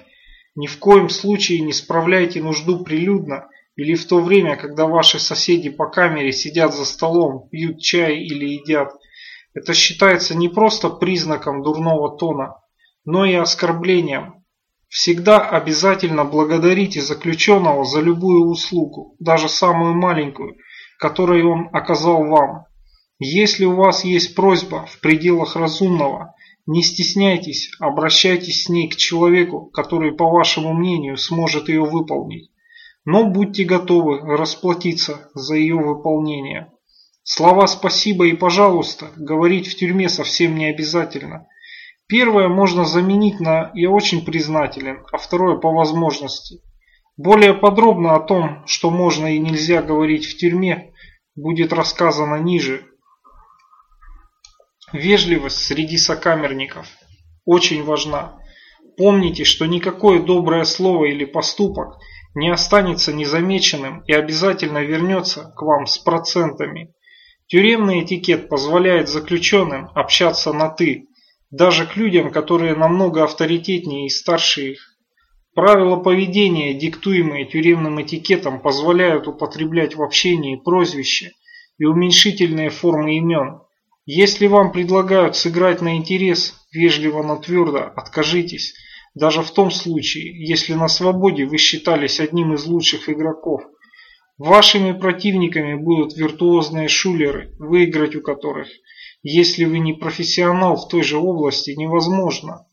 Ни 0.55 0.67
в 0.67 0.79
коем 0.79 1.09
случае 1.09 1.59
не 1.59 1.73
справляйте 1.73 2.41
нужду 2.41 2.81
прилюдно 2.81 3.49
или 3.75 3.93
в 3.95 4.07
то 4.07 4.21
время, 4.21 4.55
когда 4.55 4.85
ваши 4.85 5.19
соседи 5.19 5.69
по 5.69 5.89
камере 5.89 6.31
сидят 6.31 6.73
за 6.73 6.85
столом, 6.85 7.49
пьют 7.49 7.81
чай 7.81 8.19
или 8.19 8.53
едят. 8.53 8.93
Это 9.53 9.73
считается 9.73 10.33
не 10.33 10.47
просто 10.47 10.89
признаком 10.89 11.61
дурного 11.61 12.17
тона, 12.17 12.61
но 13.03 13.25
и 13.25 13.33
оскорблением. 13.33 14.45
Всегда 14.87 15.41
обязательно 15.41 16.23
благодарите 16.23 17.01
заключенного 17.01 17.83
за 17.83 17.99
любую 17.99 18.47
услугу, 18.47 19.17
даже 19.19 19.49
самую 19.49 19.93
маленькую, 19.93 20.55
которую 20.99 21.51
он 21.51 21.69
оказал 21.73 22.23
вам. 22.23 22.63
Если 23.19 23.65
у 23.65 23.75
вас 23.75 24.05
есть 24.05 24.35
просьба 24.35 24.85
в 24.85 25.01
пределах 25.01 25.57
разумного, 25.57 26.33
не 26.65 26.81
стесняйтесь, 26.81 27.71
обращайтесь 27.79 28.63
с 28.63 28.69
ней 28.69 28.89
к 28.89 28.95
человеку, 28.95 29.69
который, 29.73 30.13
по 30.13 30.29
вашему 30.29 30.73
мнению, 30.73 31.17
сможет 31.17 31.67
ее 31.67 31.83
выполнить. 31.83 32.51
Но 33.05 33.25
будьте 33.25 33.65
готовы 33.65 34.19
расплатиться 34.19 35.29
за 35.33 35.55
ее 35.55 35.75
выполнение. 35.75 36.71
Слова 37.23 37.67
«спасибо» 37.67 38.27
и 38.27 38.33
«пожалуйста» 38.33 39.11
говорить 39.17 39.67
в 39.67 39.75
тюрьме 39.75 40.07
совсем 40.07 40.57
не 40.57 40.65
обязательно. 40.65 41.47
Первое 42.07 42.47
можно 42.47 42.85
заменить 42.85 43.39
на 43.39 43.71
«я 43.73 43.89
очень 43.89 44.23
признателен», 44.23 45.05
а 45.11 45.17
второе 45.17 45.57
по 45.57 45.71
возможности. 45.71 46.61
Более 47.17 47.53
подробно 47.53 48.15
о 48.15 48.19
том, 48.19 48.63
что 48.65 48.89
можно 48.89 49.35
и 49.35 49.39
нельзя 49.39 49.81
говорить 49.81 50.25
в 50.25 50.37
тюрьме, 50.37 50.93
будет 51.35 51.73
рассказано 51.73 52.35
ниже. 52.35 52.85
Вежливость 54.93 55.57
среди 55.57 55.97
сокамерников 55.97 56.87
очень 57.45 57.83
важна. 57.83 58.37
Помните, 58.95 59.43
что 59.43 59.65
никакое 59.65 60.21
доброе 60.21 60.65
слово 60.65 61.05
или 61.05 61.25
поступок 61.25 61.97
не 62.35 62.51
останется 62.51 63.11
незамеченным 63.11 64.03
и 64.05 64.13
обязательно 64.13 64.83
вернется 64.83 65.51
к 65.55 65.63
вам 65.63 65.87
с 65.87 65.97
процентами. 65.97 66.93
Тюремный 67.47 68.03
этикет 68.03 68.49
позволяет 68.49 69.09
заключенным 69.09 69.89
общаться 69.95 70.53
на 70.53 70.69
«ты», 70.69 71.07
даже 71.49 71.87
к 71.87 71.95
людям, 71.95 72.31
которые 72.31 72.75
намного 72.75 73.23
авторитетнее 73.23 74.05
и 74.05 74.09
старше 74.09 74.73
их. 74.73 74.79
Правила 75.55 75.95
поведения, 75.95 76.75
диктуемые 76.75 77.45
тюремным 77.45 77.99
этикетом, 77.99 78.61
позволяют 78.61 79.27
употреблять 79.27 79.95
в 79.95 80.03
общении 80.03 80.55
прозвища 80.55 81.31
и 81.79 81.85
уменьшительные 81.85 82.69
формы 82.69 83.17
имен. 83.17 83.62
Если 84.05 84.47
вам 84.47 84.73
предлагают 84.73 85.37
сыграть 85.37 85.81
на 85.81 85.95
интерес, 85.95 86.55
вежливо, 86.73 87.23
но 87.23 87.37
твердо 87.37 87.83
откажитесь, 87.95 88.73
даже 89.15 89.41
в 89.41 89.51
том 89.51 89.71
случае, 89.71 90.45
если 90.45 90.73
на 90.73 90.89
свободе 90.89 91.45
вы 91.45 91.57
считались 91.57 92.19
одним 92.19 92.53
из 92.53 92.65
лучших 92.65 93.07
игроков. 93.07 93.61
Вашими 94.37 94.91
противниками 94.91 95.75
будут 95.75 96.17
виртуозные 96.17 96.89
шулеры, 96.89 97.55
выиграть 97.59 98.15
у 98.15 98.21
которых, 98.21 98.67
если 99.21 99.63
вы 99.63 99.79
не 99.79 99.93
профессионал 99.93 100.75
в 100.75 100.89
той 100.89 101.03
же 101.03 101.17
области, 101.17 101.71
невозможно. 101.71 102.67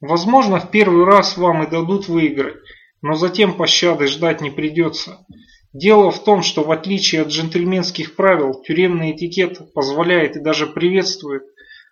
Возможно, 0.00 0.58
в 0.58 0.70
первый 0.72 1.04
раз 1.04 1.36
вам 1.36 1.62
и 1.62 1.70
дадут 1.70 2.08
выиграть, 2.08 2.56
но 3.02 3.14
затем 3.14 3.56
пощады 3.56 4.08
ждать 4.08 4.40
не 4.40 4.50
придется. 4.50 5.24
Дело 5.72 6.10
в 6.10 6.22
том, 6.22 6.42
что 6.42 6.62
в 6.64 6.70
отличие 6.70 7.22
от 7.22 7.28
джентльменских 7.28 8.14
правил, 8.14 8.62
тюремный 8.62 9.12
этикет 9.12 9.72
позволяет 9.72 10.36
и 10.36 10.40
даже 10.40 10.66
приветствует 10.66 11.44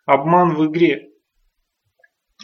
обман 0.04 0.54
в 0.54 0.66
игре. 0.66 1.08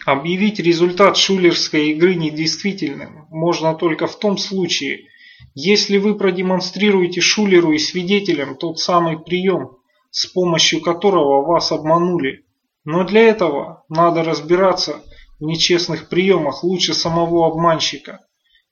Объявить 0.06 0.58
результат 0.60 1.16
шулерской 1.16 1.88
игры 1.90 2.14
недействительным 2.14 3.26
можно 3.30 3.74
только 3.74 4.06
в 4.06 4.18
том 4.18 4.38
случае, 4.38 5.08
если 5.54 5.98
вы 5.98 6.16
продемонстрируете 6.16 7.20
шулеру 7.20 7.72
и 7.72 7.78
свидетелям 7.78 8.56
тот 8.56 8.78
самый 8.78 9.18
прием, 9.18 9.76
с 10.10 10.26
помощью 10.26 10.80
которого 10.80 11.44
вас 11.44 11.70
обманули. 11.70 12.46
Но 12.84 13.04
для 13.04 13.22
этого 13.22 13.84
надо 13.90 14.22
разбираться 14.22 15.02
в 15.38 15.44
нечестных 15.44 16.08
приемах 16.08 16.62
лучше 16.62 16.94
самого 16.94 17.46
обманщика. 17.46 18.20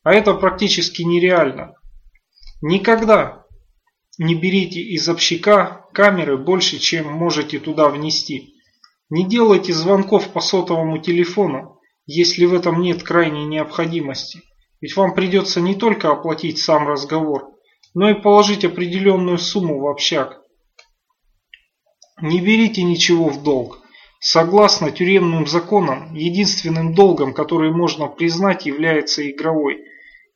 А 0.02 0.14
это 0.14 0.32
практически 0.34 1.02
нереально. 1.02 1.74
Никогда 2.60 3.44
не 4.18 4.34
берите 4.34 4.80
из 4.80 5.08
общака 5.08 5.86
камеры 5.92 6.36
больше, 6.36 6.78
чем 6.78 7.12
можете 7.12 7.58
туда 7.58 7.88
внести. 7.88 8.54
Не 9.10 9.24
делайте 9.24 9.72
звонков 9.72 10.32
по 10.32 10.40
сотовому 10.40 10.98
телефону, 10.98 11.80
если 12.06 12.44
в 12.44 12.54
этом 12.54 12.80
нет 12.80 13.02
крайней 13.02 13.44
необходимости. 13.44 14.40
Ведь 14.80 14.96
вам 14.96 15.14
придется 15.14 15.60
не 15.60 15.74
только 15.74 16.10
оплатить 16.10 16.58
сам 16.58 16.86
разговор, 16.88 17.54
но 17.94 18.10
и 18.10 18.14
положить 18.14 18.64
определенную 18.64 19.38
сумму 19.38 19.80
в 19.80 19.86
общак. 19.86 20.42
Не 22.20 22.40
берите 22.40 22.82
ничего 22.82 23.28
в 23.28 23.42
долг. 23.42 23.80
Согласно 24.20 24.90
тюремным 24.90 25.46
законам, 25.46 26.14
единственным 26.14 26.94
долгом, 26.94 27.34
который 27.34 27.70
можно 27.70 28.06
признать, 28.06 28.66
является 28.66 29.28
игровой. 29.30 29.84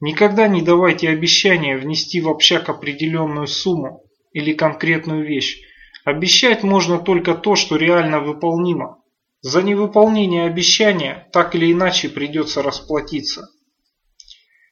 Никогда 0.01 0.47
не 0.47 0.63
давайте 0.63 1.09
обещания 1.09 1.77
внести 1.77 2.21
в 2.21 2.29
общак 2.29 2.69
определенную 2.69 3.49
сумму 3.49 4.05
или 4.33 4.53
конкретную 4.53 5.27
вещь. 5.27 5.61
Обещать 6.05 6.63
можно 6.63 6.99
только 6.99 7.35
то, 7.35 7.57
что 7.57 7.77
реально 7.77 8.21
выполнимо. 8.21 9.03
За 9.41 9.63
невыполнение 9.63 10.45
обещания 10.45 11.29
так 11.33 11.55
или 11.55 11.73
иначе 11.73 12.09
придется 12.09 12.63
расплатиться. 12.63 13.49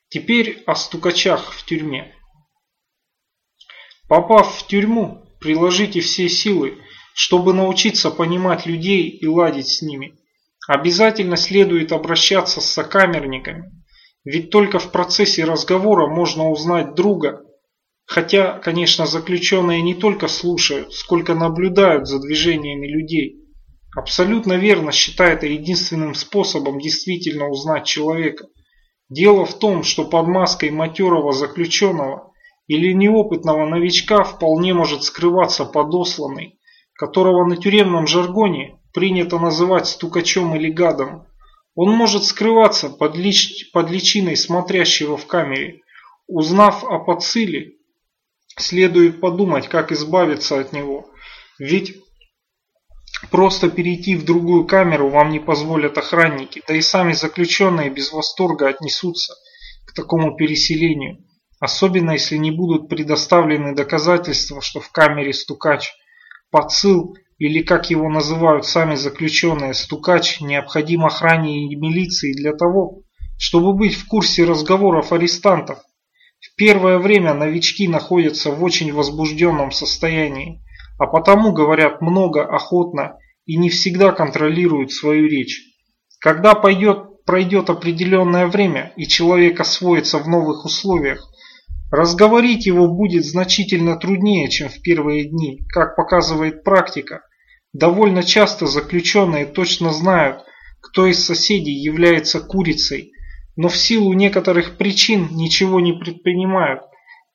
Теперь 0.09 0.63
о 0.67 0.77
стукачах 0.77 1.53
в 1.53 1.65
тюрьме. 1.67 2.15
Попав 4.09 4.57
в 4.57 4.67
тюрьму, 4.69 5.27
приложите 5.41 6.01
все 6.01 6.29
силы, 6.29 6.79
чтобы 7.15 7.53
научиться 7.53 8.11
понимать 8.11 8.67
людей 8.67 9.09
и 9.09 9.27
ладить 9.27 9.69
с 9.69 9.83
ними, 9.83 10.17
обязательно 10.69 11.37
следует 11.37 11.91
обращаться 11.91 12.61
с 12.61 12.67
сокамерниками, 12.67 13.73
ведь 14.27 14.51
только 14.51 14.81
в 14.81 14.91
процессе 14.91 15.45
разговора 15.45 16.09
можно 16.09 16.51
узнать 16.51 16.95
друга, 16.95 17.43
хотя, 18.05 18.59
конечно, 18.59 19.07
заключенные 19.07 19.81
не 19.83 19.95
только 19.95 20.27
слушают, 20.27 20.93
сколько 20.93 21.35
наблюдают 21.35 22.09
за 22.09 22.19
движениями 22.19 22.89
людей. 22.89 23.37
Абсолютно 23.97 24.55
верно 24.55 24.91
считает 24.91 25.39
это 25.39 25.47
единственным 25.47 26.15
способом 26.15 26.81
действительно 26.81 27.49
узнать 27.49 27.87
человека. 27.87 28.49
Дело 29.09 29.47
в 29.47 29.57
том, 29.61 29.85
что 29.85 30.05
под 30.05 30.27
маской 30.27 30.71
матерого 30.71 31.33
заключенного 31.33 32.33
или 32.67 32.93
неопытного 32.93 33.65
новичка 33.65 34.25
вполне 34.25 34.75
может 34.75 35.05
скрываться 35.05 35.65
подосланный, 35.65 36.59
которого 36.95 37.47
на 37.47 37.57
тюремном 37.57 38.09
жаргоне 38.09 38.81
принято 38.93 39.39
называть 39.39 39.87
стукачом 39.87 40.57
или 40.57 40.69
гадом. 40.69 41.27
Он 41.77 41.93
может 41.93 42.25
скрываться 42.25 42.89
под, 42.89 43.17
лич... 43.17 43.71
под 43.71 43.91
личиной 43.91 44.37
смотрящего 44.37 45.17
в 45.17 45.27
камере. 45.27 45.83
Узнав 46.27 46.83
о 46.83 46.99
подсыле, 46.99 47.75
следует 48.59 49.21
подумать, 49.21 49.69
как 49.69 49.93
избавиться 49.93 50.59
от 50.59 50.73
него. 50.73 51.09
Ведь 51.61 52.03
просто 53.31 53.71
перейти 53.71 54.17
в 54.17 54.25
другую 54.25 54.67
камеру 54.67 55.09
вам 55.09 55.31
не 55.31 55.39
позволят 55.39 55.97
охранники, 55.99 56.63
да 56.67 56.75
и 56.75 56.81
сами 56.81 57.13
заключенные 57.13 57.91
без 57.91 58.11
восторга 58.11 58.69
отнесутся 58.69 59.35
к 59.87 59.93
такому 59.93 60.35
переселению. 60.35 61.25
Особенно 61.61 62.13
если 62.13 62.37
не 62.37 62.51
будут 62.51 62.89
предоставлены 62.89 63.77
доказательства, 63.77 64.61
что 64.61 64.81
в 64.81 64.91
камере 64.91 65.33
стукач– 65.33 65.93
Подсыл, 66.51 67.17
или 67.39 67.63
как 67.63 67.91
его 67.91 68.09
называют 68.09 68.67
сами 68.67 68.95
заключенные, 68.95 69.75
стукач, 69.75 70.41
необходим 70.41 71.05
охране 71.05 71.67
и 71.67 71.77
милиции 71.77 72.33
для 72.33 72.53
того, 72.53 73.03
чтобы 73.39 73.75
быть 73.75 73.95
в 73.95 74.07
курсе 74.09 74.45
разговоров 74.45 75.13
арестантов. 75.13 75.79
В 76.41 76.55
первое 76.57 76.99
время 76.99 77.35
новички 77.35 77.89
находятся 77.89 78.51
в 78.51 78.63
очень 78.63 78.93
возбужденном 78.93 79.71
состоянии, 79.73 80.63
а 80.99 81.07
потому 81.07 81.53
говорят 81.53 82.01
много, 82.01 82.43
охотно 82.45 83.19
и 83.45 83.57
не 83.57 83.69
всегда 83.69 84.13
контролируют 84.13 84.93
свою 84.93 85.29
речь. 85.29 85.63
Когда 86.21 86.55
пойдет, 86.55 87.25
пройдет 87.25 87.69
определенное 87.69 88.47
время 88.47 88.93
и 88.97 89.07
человек 89.07 89.61
освоится 89.61 90.19
в 90.19 90.27
новых 90.27 90.65
условиях, 90.65 91.31
Разговорить 91.91 92.67
его 92.67 92.89
будет 92.89 93.25
значительно 93.25 93.97
труднее, 93.97 94.49
чем 94.51 94.69
в 94.69 94.83
первые 94.83 95.29
дни, 95.29 95.65
как 95.69 95.95
показывает 95.95 96.65
практика. 96.65 97.23
Довольно 97.79 98.23
часто 98.23 98.67
заключенные 98.67 99.45
точно 99.45 99.93
знают, 99.93 100.47
кто 100.81 101.05
из 101.05 101.23
соседей 101.23 101.75
является 101.75 102.41
курицей, 102.41 103.13
но 103.55 103.69
в 103.69 103.77
силу 103.77 104.15
некоторых 104.15 104.79
причин 104.79 105.29
ничего 105.33 105.79
не 105.81 105.93
предпринимают. 105.93 106.85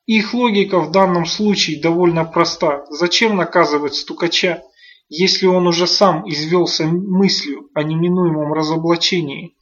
Их 0.06 0.34
логика 0.34 0.80
в 0.80 0.90
данном 0.90 1.26
случае 1.26 1.80
довольно 1.80 2.24
проста. 2.24 2.84
Зачем 2.90 3.36
наказывать 3.36 3.94
стукача, 3.94 4.64
если 5.08 5.46
он 5.46 5.68
уже 5.68 5.86
сам 5.86 6.28
извелся 6.28 6.86
мыслью 6.86 7.68
о 7.74 7.84
неминуемом 7.84 8.52
разоблачении? 8.52 9.54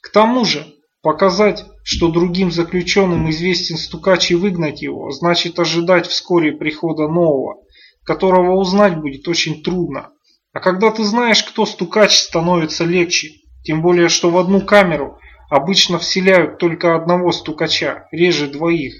К 0.00 0.10
тому 0.10 0.46
же, 0.46 0.64
Показать, 1.04 1.66
что 1.82 2.08
другим 2.08 2.50
заключенным 2.50 3.28
известен 3.28 3.76
стукач 3.76 4.30
и 4.30 4.34
выгнать 4.34 4.80
его, 4.80 5.10
значит 5.10 5.58
ожидать 5.58 6.06
вскоре 6.06 6.52
прихода 6.52 7.08
нового, 7.08 7.58
которого 8.04 8.56
узнать 8.56 8.96
будет 8.96 9.26
очень 9.28 9.62
трудно. 9.62 10.10
А 10.52 10.60
когда 10.60 10.90
ты 10.90 11.04
знаешь, 11.04 11.42
кто 11.42 11.66
стукач, 11.66 12.16
становится 12.16 12.84
легче. 12.84 13.32
Тем 13.64 13.82
более, 13.82 14.08
что 14.08 14.30
в 14.30 14.38
одну 14.38 14.60
камеру 14.60 15.18
обычно 15.50 15.98
вселяют 15.98 16.58
только 16.58 16.94
одного 16.94 17.32
стукача, 17.32 18.06
реже 18.12 18.46
двоих. 18.46 18.94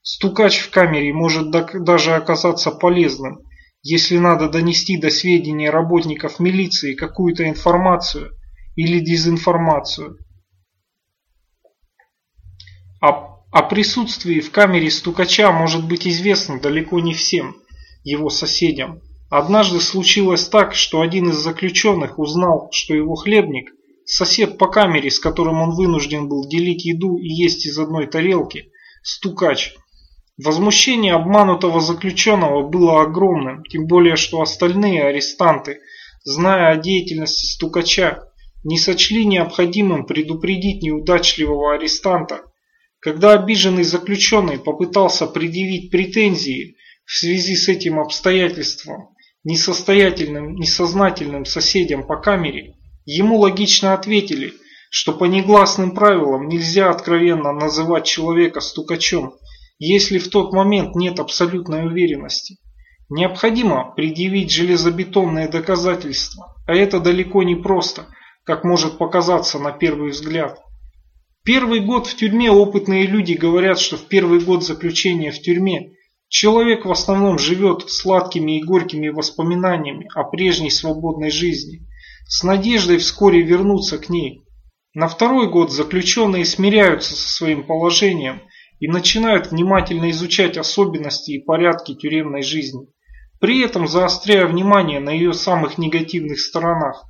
Стукач 0.00 0.60
в 0.60 0.70
камере 0.70 1.12
может 1.12 1.50
даже 1.50 2.14
оказаться 2.14 2.70
полезным, 2.70 3.40
если 3.82 4.18
надо 4.18 4.48
донести 4.48 4.96
до 4.96 5.10
сведения 5.10 5.70
работников 5.70 6.38
милиции 6.38 6.94
какую-то 6.94 7.48
информацию 7.48 8.30
или 8.76 9.00
дезинформацию. 9.00 10.18
О, 13.00 13.44
о 13.50 13.62
присутствии 13.62 14.40
в 14.40 14.52
камере 14.52 14.90
стукача 14.90 15.50
может 15.50 15.86
быть 15.86 16.06
известно 16.06 16.60
далеко 16.60 17.00
не 17.00 17.12
всем 17.12 17.56
его 18.06 18.30
соседям. 18.30 19.02
Однажды 19.30 19.80
случилось 19.80 20.48
так, 20.48 20.74
что 20.74 21.00
один 21.00 21.30
из 21.30 21.36
заключенных 21.36 22.18
узнал, 22.18 22.68
что 22.72 22.94
его 22.94 23.16
хлебник, 23.16 23.72
сосед 24.04 24.58
по 24.58 24.68
камере, 24.68 25.10
с 25.10 25.18
которым 25.18 25.60
он 25.60 25.74
вынужден 25.74 26.28
был 26.28 26.48
делить 26.48 26.84
еду 26.84 27.18
и 27.18 27.28
есть 27.28 27.66
из 27.66 27.76
одной 27.78 28.06
тарелки, 28.06 28.70
стукач. 29.02 29.74
Возмущение 30.38 31.14
обманутого 31.14 31.80
заключенного 31.80 32.68
было 32.68 33.02
огромным, 33.02 33.64
тем 33.64 33.86
более 33.86 34.14
что 34.14 34.40
остальные 34.40 35.02
арестанты, 35.02 35.80
зная 36.22 36.70
о 36.70 36.76
деятельности 36.76 37.46
стукача, 37.46 38.22
не 38.62 38.78
сочли 38.78 39.24
необходимым 39.24 40.06
предупредить 40.06 40.82
неудачливого 40.82 41.74
арестанта. 41.74 42.42
Когда 43.00 43.32
обиженный 43.32 43.84
заключенный 43.84 44.58
попытался 44.58 45.26
предъявить 45.26 45.90
претензии 45.90 46.75
в 47.06 47.16
связи 47.16 47.56
с 47.56 47.68
этим 47.68 47.98
обстоятельством 47.98 49.16
несостоятельным, 49.46 50.56
несознательным 50.56 51.44
соседям 51.44 52.04
по 52.04 52.16
камере, 52.16 52.74
ему 53.04 53.38
логично 53.38 53.94
ответили, 53.94 54.52
что 54.90 55.12
по 55.12 55.24
негласным 55.24 55.94
правилам 55.94 56.48
нельзя 56.48 56.90
откровенно 56.90 57.52
называть 57.52 58.06
человека 58.06 58.60
стукачом, 58.60 59.34
если 59.78 60.18
в 60.18 60.28
тот 60.28 60.52
момент 60.52 60.96
нет 60.96 61.20
абсолютной 61.20 61.86
уверенности. 61.86 62.58
Необходимо 63.08 63.92
предъявить 63.94 64.50
железобетонные 64.50 65.48
доказательства, 65.48 66.56
а 66.66 66.74
это 66.74 66.98
далеко 66.98 67.44
не 67.44 67.54
просто, 67.54 68.06
как 68.42 68.64
может 68.64 68.98
показаться 68.98 69.60
на 69.60 69.70
первый 69.70 70.10
взгляд. 70.10 70.58
Первый 71.44 71.78
год 71.78 72.08
в 72.08 72.16
тюрьме 72.16 72.50
опытные 72.50 73.06
люди 73.06 73.34
говорят, 73.34 73.78
что 73.78 73.96
в 73.96 74.08
первый 74.08 74.40
год 74.40 74.64
заключения 74.64 75.30
в 75.30 75.40
тюрьме 75.40 75.92
человек 76.36 76.84
в 76.84 76.92
основном 76.92 77.38
живет 77.38 77.88
сладкими 77.88 78.58
и 78.58 78.62
горькими 78.62 79.08
воспоминаниями 79.08 80.06
о 80.14 80.24
прежней 80.24 80.70
свободной 80.70 81.30
жизни, 81.30 81.86
с 82.28 82.42
надеждой 82.42 82.98
вскоре 82.98 83.40
вернуться 83.40 83.96
к 83.96 84.08
ней. 84.08 84.44
На 84.92 85.08
второй 85.08 85.48
год 85.48 85.72
заключенные 85.72 86.44
смиряются 86.44 87.14
со 87.14 87.28
своим 87.28 87.66
положением 87.66 88.42
и 88.80 88.88
начинают 88.88 89.50
внимательно 89.50 90.10
изучать 90.10 90.58
особенности 90.58 91.30
и 91.30 91.42
порядки 91.42 91.94
тюремной 91.94 92.42
жизни 92.42 92.88
при 93.40 93.62
этом 93.62 93.86
заостряя 93.86 94.46
внимание 94.46 95.00
на 95.00 95.10
ее 95.10 95.32
самых 95.32 95.78
негативных 95.78 96.40
сторонах. 96.40 97.04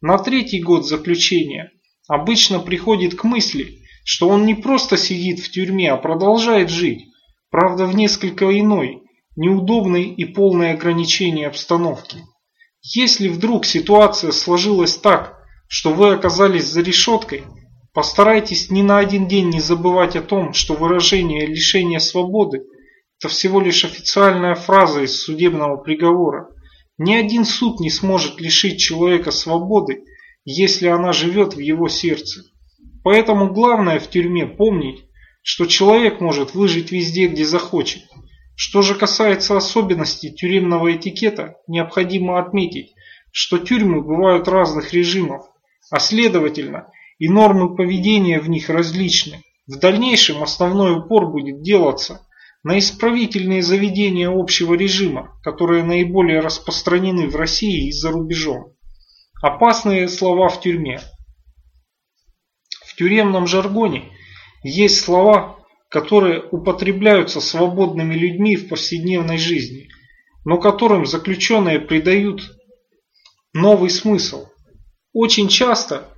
На 0.00 0.18
третий 0.18 0.60
год 0.60 0.86
заключения 0.86 1.70
обычно 2.08 2.58
приходит 2.58 3.14
к 3.14 3.24
мысли, 3.24 3.78
что 4.04 4.28
он 4.28 4.46
не 4.46 4.54
просто 4.54 4.96
сидит 4.96 5.40
в 5.40 5.50
тюрьме, 5.50 5.92
а 5.92 5.96
продолжает 5.96 6.70
жить, 6.70 7.06
правда 7.50 7.86
в 7.86 7.94
несколько 7.94 8.46
иной, 8.58 9.02
неудобной 9.36 10.04
и 10.04 10.24
полной 10.24 10.72
ограничения 10.72 11.46
обстановки. 11.46 12.18
Если 12.82 13.28
вдруг 13.28 13.64
ситуация 13.64 14.32
сложилась 14.32 14.96
так, 14.96 15.38
что 15.68 15.92
вы 15.92 16.12
оказались 16.12 16.66
за 16.66 16.80
решеткой, 16.80 17.44
постарайтесь 17.92 18.70
ни 18.70 18.82
на 18.82 18.98
один 18.98 19.28
день 19.28 19.48
не 19.50 19.60
забывать 19.60 20.16
о 20.16 20.22
том, 20.22 20.52
что 20.52 20.74
выражение 20.74 21.46
лишения 21.46 21.98
свободы– 21.98 22.62
это 23.20 23.28
всего 23.28 23.60
лишь 23.60 23.84
официальная 23.84 24.54
фраза 24.54 25.02
из 25.02 25.20
судебного 25.20 25.76
приговора. 25.76 26.48
Ни 26.98 27.14
один 27.14 27.44
суд 27.44 27.80
не 27.80 27.90
сможет 27.90 28.40
лишить 28.40 28.78
человека 28.80 29.30
свободы, 29.30 30.04
если 30.44 30.86
она 30.86 31.12
живет 31.12 31.54
в 31.54 31.58
его 31.58 31.88
сердце. 31.88 32.42
Поэтому 33.02 33.52
главное 33.52 33.98
в 34.00 34.08
тюрьме 34.08 34.46
помнить, 34.46 35.04
что 35.48 35.64
человек 35.64 36.20
может 36.20 36.54
выжить 36.54 36.92
везде, 36.92 37.26
где 37.26 37.42
захочет. 37.42 38.02
Что 38.54 38.82
же 38.82 38.94
касается 38.94 39.56
особенностей 39.56 40.30
тюремного 40.30 40.94
этикета, 40.94 41.54
необходимо 41.66 42.38
отметить, 42.38 42.92
что 43.32 43.56
тюрьмы 43.56 44.02
бывают 44.02 44.46
разных 44.46 44.92
режимов, 44.92 45.46
а 45.90 46.00
следовательно 46.00 46.88
и 47.18 47.30
нормы 47.30 47.74
поведения 47.74 48.40
в 48.40 48.50
них 48.50 48.68
различны. 48.68 49.42
В 49.66 49.78
дальнейшем 49.78 50.42
основной 50.42 50.98
упор 50.98 51.30
будет 51.30 51.62
делаться 51.62 52.26
на 52.62 52.78
исправительные 52.78 53.62
заведения 53.62 54.28
общего 54.28 54.74
режима, 54.74 55.40
которые 55.42 55.82
наиболее 55.82 56.40
распространены 56.40 57.26
в 57.26 57.36
России 57.36 57.88
и 57.88 57.92
за 57.92 58.10
рубежом. 58.10 58.74
Опасные 59.40 60.10
слова 60.10 60.50
в 60.50 60.60
тюрьме. 60.60 61.00
В 62.84 62.94
тюремном 62.96 63.46
жаргоне 63.46 64.12
есть 64.62 65.00
слова, 65.00 65.58
которые 65.88 66.42
употребляются 66.50 67.40
свободными 67.40 68.14
людьми 68.14 68.56
в 68.56 68.68
повседневной 68.68 69.38
жизни, 69.38 69.88
но 70.44 70.58
которым 70.58 71.06
заключенные 71.06 71.80
придают 71.80 72.56
новый 73.52 73.90
смысл. 73.90 74.46
Очень 75.12 75.48
часто 75.48 76.08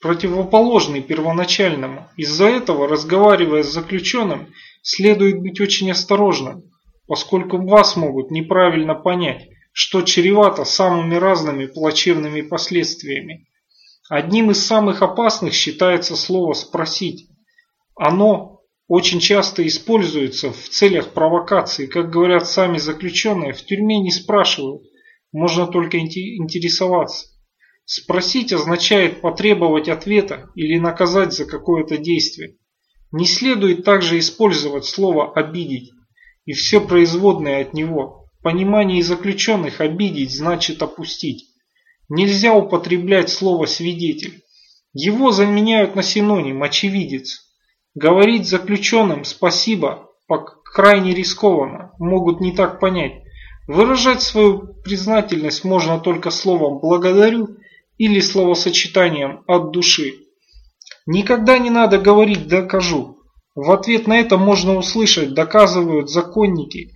противоположный 0.00 1.02
первоначальному. 1.02 2.08
Из-за 2.16 2.46
этого, 2.46 2.88
разговаривая 2.88 3.62
с 3.62 3.72
заключенным, 3.72 4.52
следует 4.82 5.40
быть 5.40 5.60
очень 5.60 5.90
осторожным, 5.90 6.64
поскольку 7.06 7.58
вас 7.58 7.96
могут 7.96 8.30
неправильно 8.30 8.94
понять, 8.94 9.48
что 9.72 10.02
чревато 10.02 10.64
самыми 10.64 11.14
разными 11.14 11.66
плачевными 11.66 12.40
последствиями. 12.40 13.46
Одним 14.08 14.50
из 14.50 14.66
самых 14.66 15.02
опасных 15.02 15.54
считается 15.54 16.16
слово 16.16 16.54
«спросить». 16.54 17.29
Оно 18.02 18.62
очень 18.88 19.20
часто 19.20 19.66
используется 19.66 20.50
в 20.50 20.70
целях 20.70 21.12
провокации. 21.12 21.84
Как 21.84 22.08
говорят 22.08 22.48
сами 22.48 22.78
заключенные, 22.78 23.52
в 23.52 23.62
тюрьме 23.62 23.98
не 23.98 24.10
спрашивают, 24.10 24.84
можно 25.32 25.66
только 25.66 25.98
интересоваться. 25.98 27.26
Спросить 27.84 28.54
означает 28.54 29.20
потребовать 29.20 29.90
ответа 29.90 30.48
или 30.54 30.78
наказать 30.78 31.34
за 31.34 31.44
какое-то 31.44 31.98
действие. 31.98 32.56
Не 33.12 33.26
следует 33.26 33.84
также 33.84 34.18
использовать 34.18 34.86
слово 34.86 35.34
«обидеть» 35.34 35.90
и 36.46 36.54
все 36.54 36.80
производные 36.80 37.58
от 37.58 37.74
него. 37.74 38.30
В 38.38 38.42
понимании 38.42 39.02
заключенных 39.02 39.82
обидеть 39.82 40.34
значит 40.34 40.80
опустить. 40.80 41.50
Нельзя 42.08 42.54
употреблять 42.54 43.28
слово 43.28 43.66
«свидетель». 43.66 44.40
Его 44.94 45.32
заменяют 45.32 45.96
на 45.96 46.02
синоним 46.02 46.62
«очевидец». 46.62 47.49
Говорить 47.94 48.48
заключенным 48.48 49.24
«спасибо» 49.24 50.10
крайне 50.72 51.14
рискованно, 51.14 51.92
могут 51.98 52.40
не 52.40 52.52
так 52.52 52.80
понять. 52.80 53.22
Выражать 53.66 54.22
свою 54.22 54.74
признательность 54.84 55.64
можно 55.64 55.98
только 55.98 56.30
словом 56.30 56.78
«благодарю» 56.78 57.56
или 57.98 58.20
словосочетанием 58.20 59.42
«от 59.46 59.72
души». 59.72 60.14
Никогда 61.06 61.58
не 61.58 61.70
надо 61.70 61.98
говорить 61.98 62.46
«докажу». 62.46 63.18
В 63.54 63.72
ответ 63.72 64.06
на 64.06 64.18
это 64.18 64.38
можно 64.38 64.76
услышать 64.76 65.34
«доказывают 65.34 66.08
законники». 66.08 66.92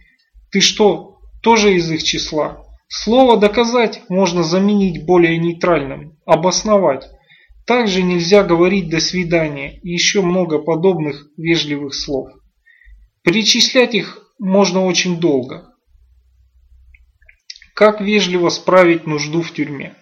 Ты 0.51 0.61
что, 0.61 1.19
тоже 1.43 1.75
из 1.75 1.91
их 1.91 2.03
числа? 2.05 2.65
Слово 2.89 3.37
«доказать» 3.37 4.03
можно 4.09 4.45
заменить 4.45 5.05
более 5.05 5.37
нейтральным 5.39 6.17
«обосновать». 6.25 7.09
Также 7.67 8.03
нельзя 8.03 8.43
говорить 8.43 8.91
«до 8.91 9.01
свидания» 9.01 9.79
и 9.83 9.91
еще 9.91 10.21
много 10.21 10.59
подобных 10.59 11.29
вежливых 11.39 11.95
слов. 11.95 12.29
Перечислять 13.23 13.95
их 13.95 14.19
можно 14.39 14.85
очень 14.85 15.19
долго. 15.19 15.73
Как 17.75 18.03
вежливо 18.03 18.51
справить 18.51 19.07
нужду 19.07 19.41
в 19.41 19.53
тюрьме? 19.53 19.95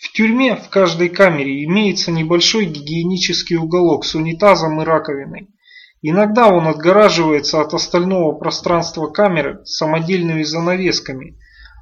В 0.00 0.12
тюрьме 0.12 0.56
в 0.56 0.68
каждой 0.68 1.08
камере 1.08 1.64
имеется 1.64 2.12
небольшой 2.12 2.66
гигиенический 2.66 3.56
уголок 3.56 4.04
с 4.04 4.14
унитазом 4.14 4.80
и 4.80 4.84
раковиной. 4.84 5.48
Иногда 6.02 6.48
он 6.48 6.66
отгораживается 6.68 7.60
от 7.60 7.74
остального 7.74 8.32
пространства 8.32 9.08
камеры 9.08 9.64
самодельными 9.64 10.42
занавесками. 10.42 11.36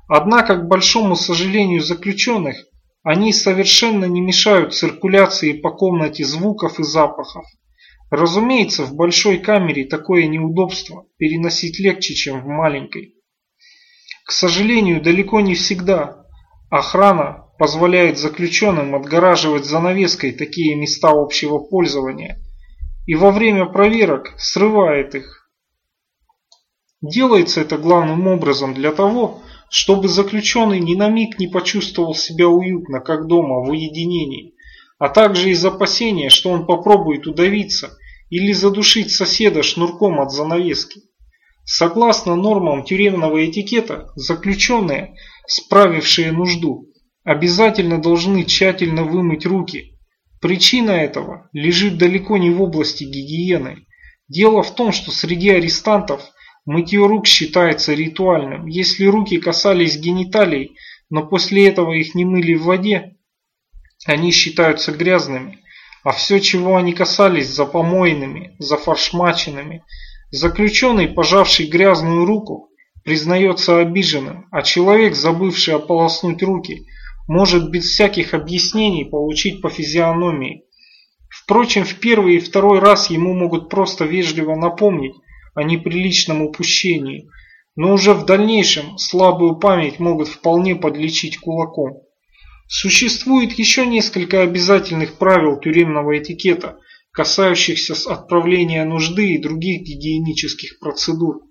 Однако, 0.09 0.57
к 0.57 0.67
большому 0.67 1.15
сожалению 1.15 1.81
заключенных, 1.81 2.57
они 3.03 3.33
совершенно 3.33 4.05
не 4.05 4.21
мешают 4.21 4.75
циркуляции 4.75 5.53
по 5.53 5.71
комнате 5.71 6.25
звуков 6.25 6.79
и 6.79 6.83
запахов. 6.83 7.45
Разумеется, 8.11 8.85
в 8.85 8.95
большой 8.95 9.39
камере 9.39 9.85
такое 9.85 10.27
неудобство 10.27 11.07
переносить 11.17 11.79
легче, 11.79 12.15
чем 12.15 12.43
в 12.43 12.47
маленькой. 12.47 13.15
К 14.27 14.33
сожалению, 14.33 15.01
далеко 15.01 15.41
не 15.41 15.55
всегда 15.55 16.27
охрана 16.71 17.47
позволяет 17.59 18.19
заключенным 18.19 18.95
отгораживать 18.95 19.65
занавеской 19.65 20.33
такие 20.33 20.77
места 20.77 21.11
общего 21.11 21.59
пользования 21.59 22.39
и 23.07 23.15
во 23.15 23.31
время 23.31 23.67
проверок 23.67 24.35
срывает 24.39 25.15
их. 25.15 25.51
Делается 27.01 27.61
это 27.61 27.79
главным 27.79 28.27
образом 28.27 28.75
для 28.75 28.93
того, 28.93 29.43
чтобы 29.71 30.09
заключенный 30.09 30.81
ни 30.81 30.97
на 30.97 31.09
миг 31.09 31.39
не 31.39 31.47
почувствовал 31.47 32.15
себя 32.15 32.49
уютно, 32.49 33.01
как 33.01 33.29
дома, 33.29 33.65
в 33.65 33.71
уединении, 33.71 34.55
а 34.99 35.09
также 35.09 35.51
из 35.51 35.65
опасения, 35.65 36.29
что 36.29 36.51
он 36.51 36.67
попробует 36.67 37.29
удавиться 37.29 37.97
или 38.31 38.53
задушить 38.53 39.13
соседа 39.13 39.63
шнурком 39.63 40.21
от 40.21 40.33
занавески. 40.33 41.03
Согласно 41.65 42.35
нормам 42.35 42.85
тюремного 42.85 43.49
этикета, 43.49 44.11
заключенные, 44.17 45.15
справившие 45.47 46.33
нужду, 46.33 46.87
обязательно 47.23 48.03
должны 48.03 48.45
тщательно 48.45 49.05
вымыть 49.05 49.47
руки. 49.47 49.97
Причина 50.41 50.91
этого 50.91 51.49
лежит 51.53 51.97
далеко 51.97 52.39
не 52.39 52.51
в 52.51 52.61
области 52.61 53.05
гигиены. 53.05 53.87
Дело 54.27 54.65
в 54.65 54.75
том, 54.75 54.91
что 54.91 55.13
среди 55.13 55.51
арестантов 55.51 56.23
мытье 56.71 57.05
рук 57.07 57.27
считается 57.27 57.95
ритуальным. 57.95 58.67
Если 58.67 59.05
руки 59.05 59.39
касались 59.39 59.99
гениталий, 59.99 60.77
но 61.11 61.27
после 61.27 61.69
этого 61.69 61.93
их 61.93 62.15
не 62.15 62.25
мыли 62.25 62.55
в 62.55 62.63
воде, 62.63 63.17
они 64.07 64.31
считаются 64.31 64.93
грязными. 64.93 65.59
А 66.05 66.13
все, 66.13 66.41
чего 66.41 66.77
они 66.77 66.93
касались, 66.93 67.49
запомоенными, 67.49 68.55
зафаршмаченными. 68.59 69.83
Заключенный, 70.31 71.09
пожавший 71.09 71.67
грязную 71.67 72.25
руку, 72.25 72.71
признается 73.05 73.81
обиженным, 73.81 74.47
а 74.53 74.63
человек, 74.63 75.17
забывший 75.17 75.75
ополоснуть 75.75 76.43
руки, 76.43 76.87
может 77.27 77.71
без 77.71 77.91
всяких 77.91 78.33
объяснений 78.33 79.05
получить 79.05 79.61
по 79.61 79.71
физиономии. 79.71 80.65
Впрочем, 81.29 81.85
в 81.85 81.97
первый 81.97 82.37
и 82.37 82.41
второй 82.41 82.79
раз 82.79 83.11
ему 83.11 83.35
могут 83.35 83.69
просто 83.69 84.05
вежливо 84.05 84.55
напомнить 84.55 85.17
о 85.55 85.63
неприличном 85.63 86.43
упущении, 86.43 87.29
но 87.77 87.93
уже 87.93 88.15
в 88.15 88.27
дальнейшем 88.27 88.99
слабую 88.99 89.57
память 89.57 89.99
могут 89.99 90.29
вполне 90.29 90.77
подлечить 90.77 91.39
кулаком. 91.39 92.03
Существует 92.69 93.53
еще 93.59 93.87
несколько 93.87 94.43
обязательных 94.43 95.19
правил 95.19 95.59
тюремного 95.59 96.19
этикета, 96.19 96.79
касающихся 97.13 97.95
отправления 98.11 98.85
нужды 98.85 99.35
и 99.35 99.39
других 99.39 99.83
гигиенических 99.83 100.79
процедур. 100.79 101.43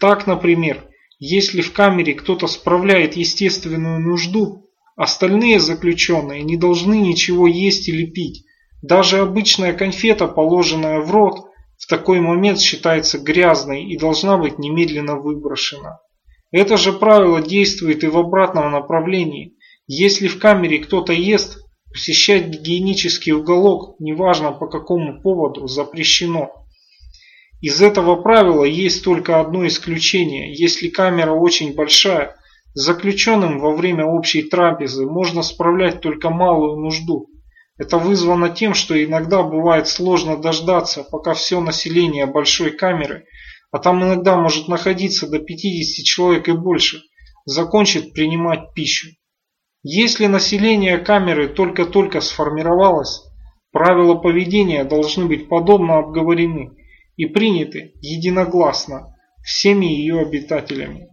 Так, 0.00 0.26
например, 0.26 0.84
если 1.18 1.60
в 1.60 1.72
камере 1.72 2.14
кто-то 2.14 2.46
справляет 2.46 3.16
естественную 3.16 4.00
нужду, 4.00 4.70
остальные 4.96 5.60
заключенные 5.60 6.42
не 6.42 6.56
должны 6.56 6.94
ничего 6.94 7.46
есть 7.46 7.88
или 7.88 8.06
пить, 8.06 8.44
даже 8.82 9.18
обычная 9.18 9.72
конфета, 9.74 10.26
положенная 10.26 11.00
в 11.00 11.10
рот, 11.10 11.51
в 11.82 11.88
такой 11.88 12.20
момент 12.20 12.60
считается 12.60 13.18
грязной 13.18 13.82
и 13.82 13.98
должна 13.98 14.38
быть 14.38 14.56
немедленно 14.56 15.16
выброшена. 15.16 15.98
Это 16.52 16.76
же 16.76 16.92
правило 16.92 17.42
действует 17.42 18.04
и 18.04 18.06
в 18.06 18.16
обратном 18.16 18.70
направлении. 18.70 19.56
Если 19.88 20.28
в 20.28 20.38
камере 20.38 20.78
кто-то 20.78 21.12
ест, 21.12 21.58
посещать 21.92 22.46
гигиенический 22.46 23.32
уголок, 23.32 23.96
неважно 23.98 24.52
по 24.52 24.68
какому 24.68 25.20
поводу, 25.22 25.66
запрещено. 25.66 26.52
Из 27.60 27.82
этого 27.82 28.14
правила 28.14 28.62
есть 28.62 29.02
только 29.02 29.40
одно 29.40 29.66
исключение. 29.66 30.54
Если 30.54 30.88
камера 30.88 31.32
очень 31.32 31.74
большая, 31.74 32.36
заключенным 32.74 33.58
во 33.58 33.74
время 33.74 34.06
общей 34.06 34.42
трапезы 34.42 35.04
можно 35.04 35.42
справлять 35.42 36.00
только 36.00 36.30
малую 36.30 36.76
нужду. 36.76 37.26
Это 37.82 37.98
вызвано 37.98 38.48
тем, 38.48 38.74
что 38.74 38.94
иногда 39.04 39.42
бывает 39.42 39.88
сложно 39.88 40.36
дождаться, 40.36 41.02
пока 41.02 41.34
все 41.34 41.60
население 41.60 42.26
большой 42.26 42.70
камеры, 42.70 43.24
а 43.72 43.80
там 43.80 44.04
иногда 44.04 44.36
может 44.36 44.68
находиться 44.68 45.28
до 45.28 45.40
50 45.40 46.04
человек 46.04 46.48
и 46.48 46.52
больше, 46.52 47.02
закончит 47.44 48.12
принимать 48.12 48.72
пищу. 48.72 49.08
Если 49.82 50.26
население 50.26 50.98
камеры 50.98 51.48
только-только 51.48 52.20
сформировалось, 52.20 53.24
правила 53.72 54.14
поведения 54.14 54.84
должны 54.84 55.26
быть 55.26 55.48
подобно 55.48 55.98
обговорены 55.98 56.76
и 57.16 57.26
приняты 57.26 57.94
единогласно 58.00 59.16
всеми 59.42 59.86
ее 59.86 60.20
обитателями. 60.20 61.08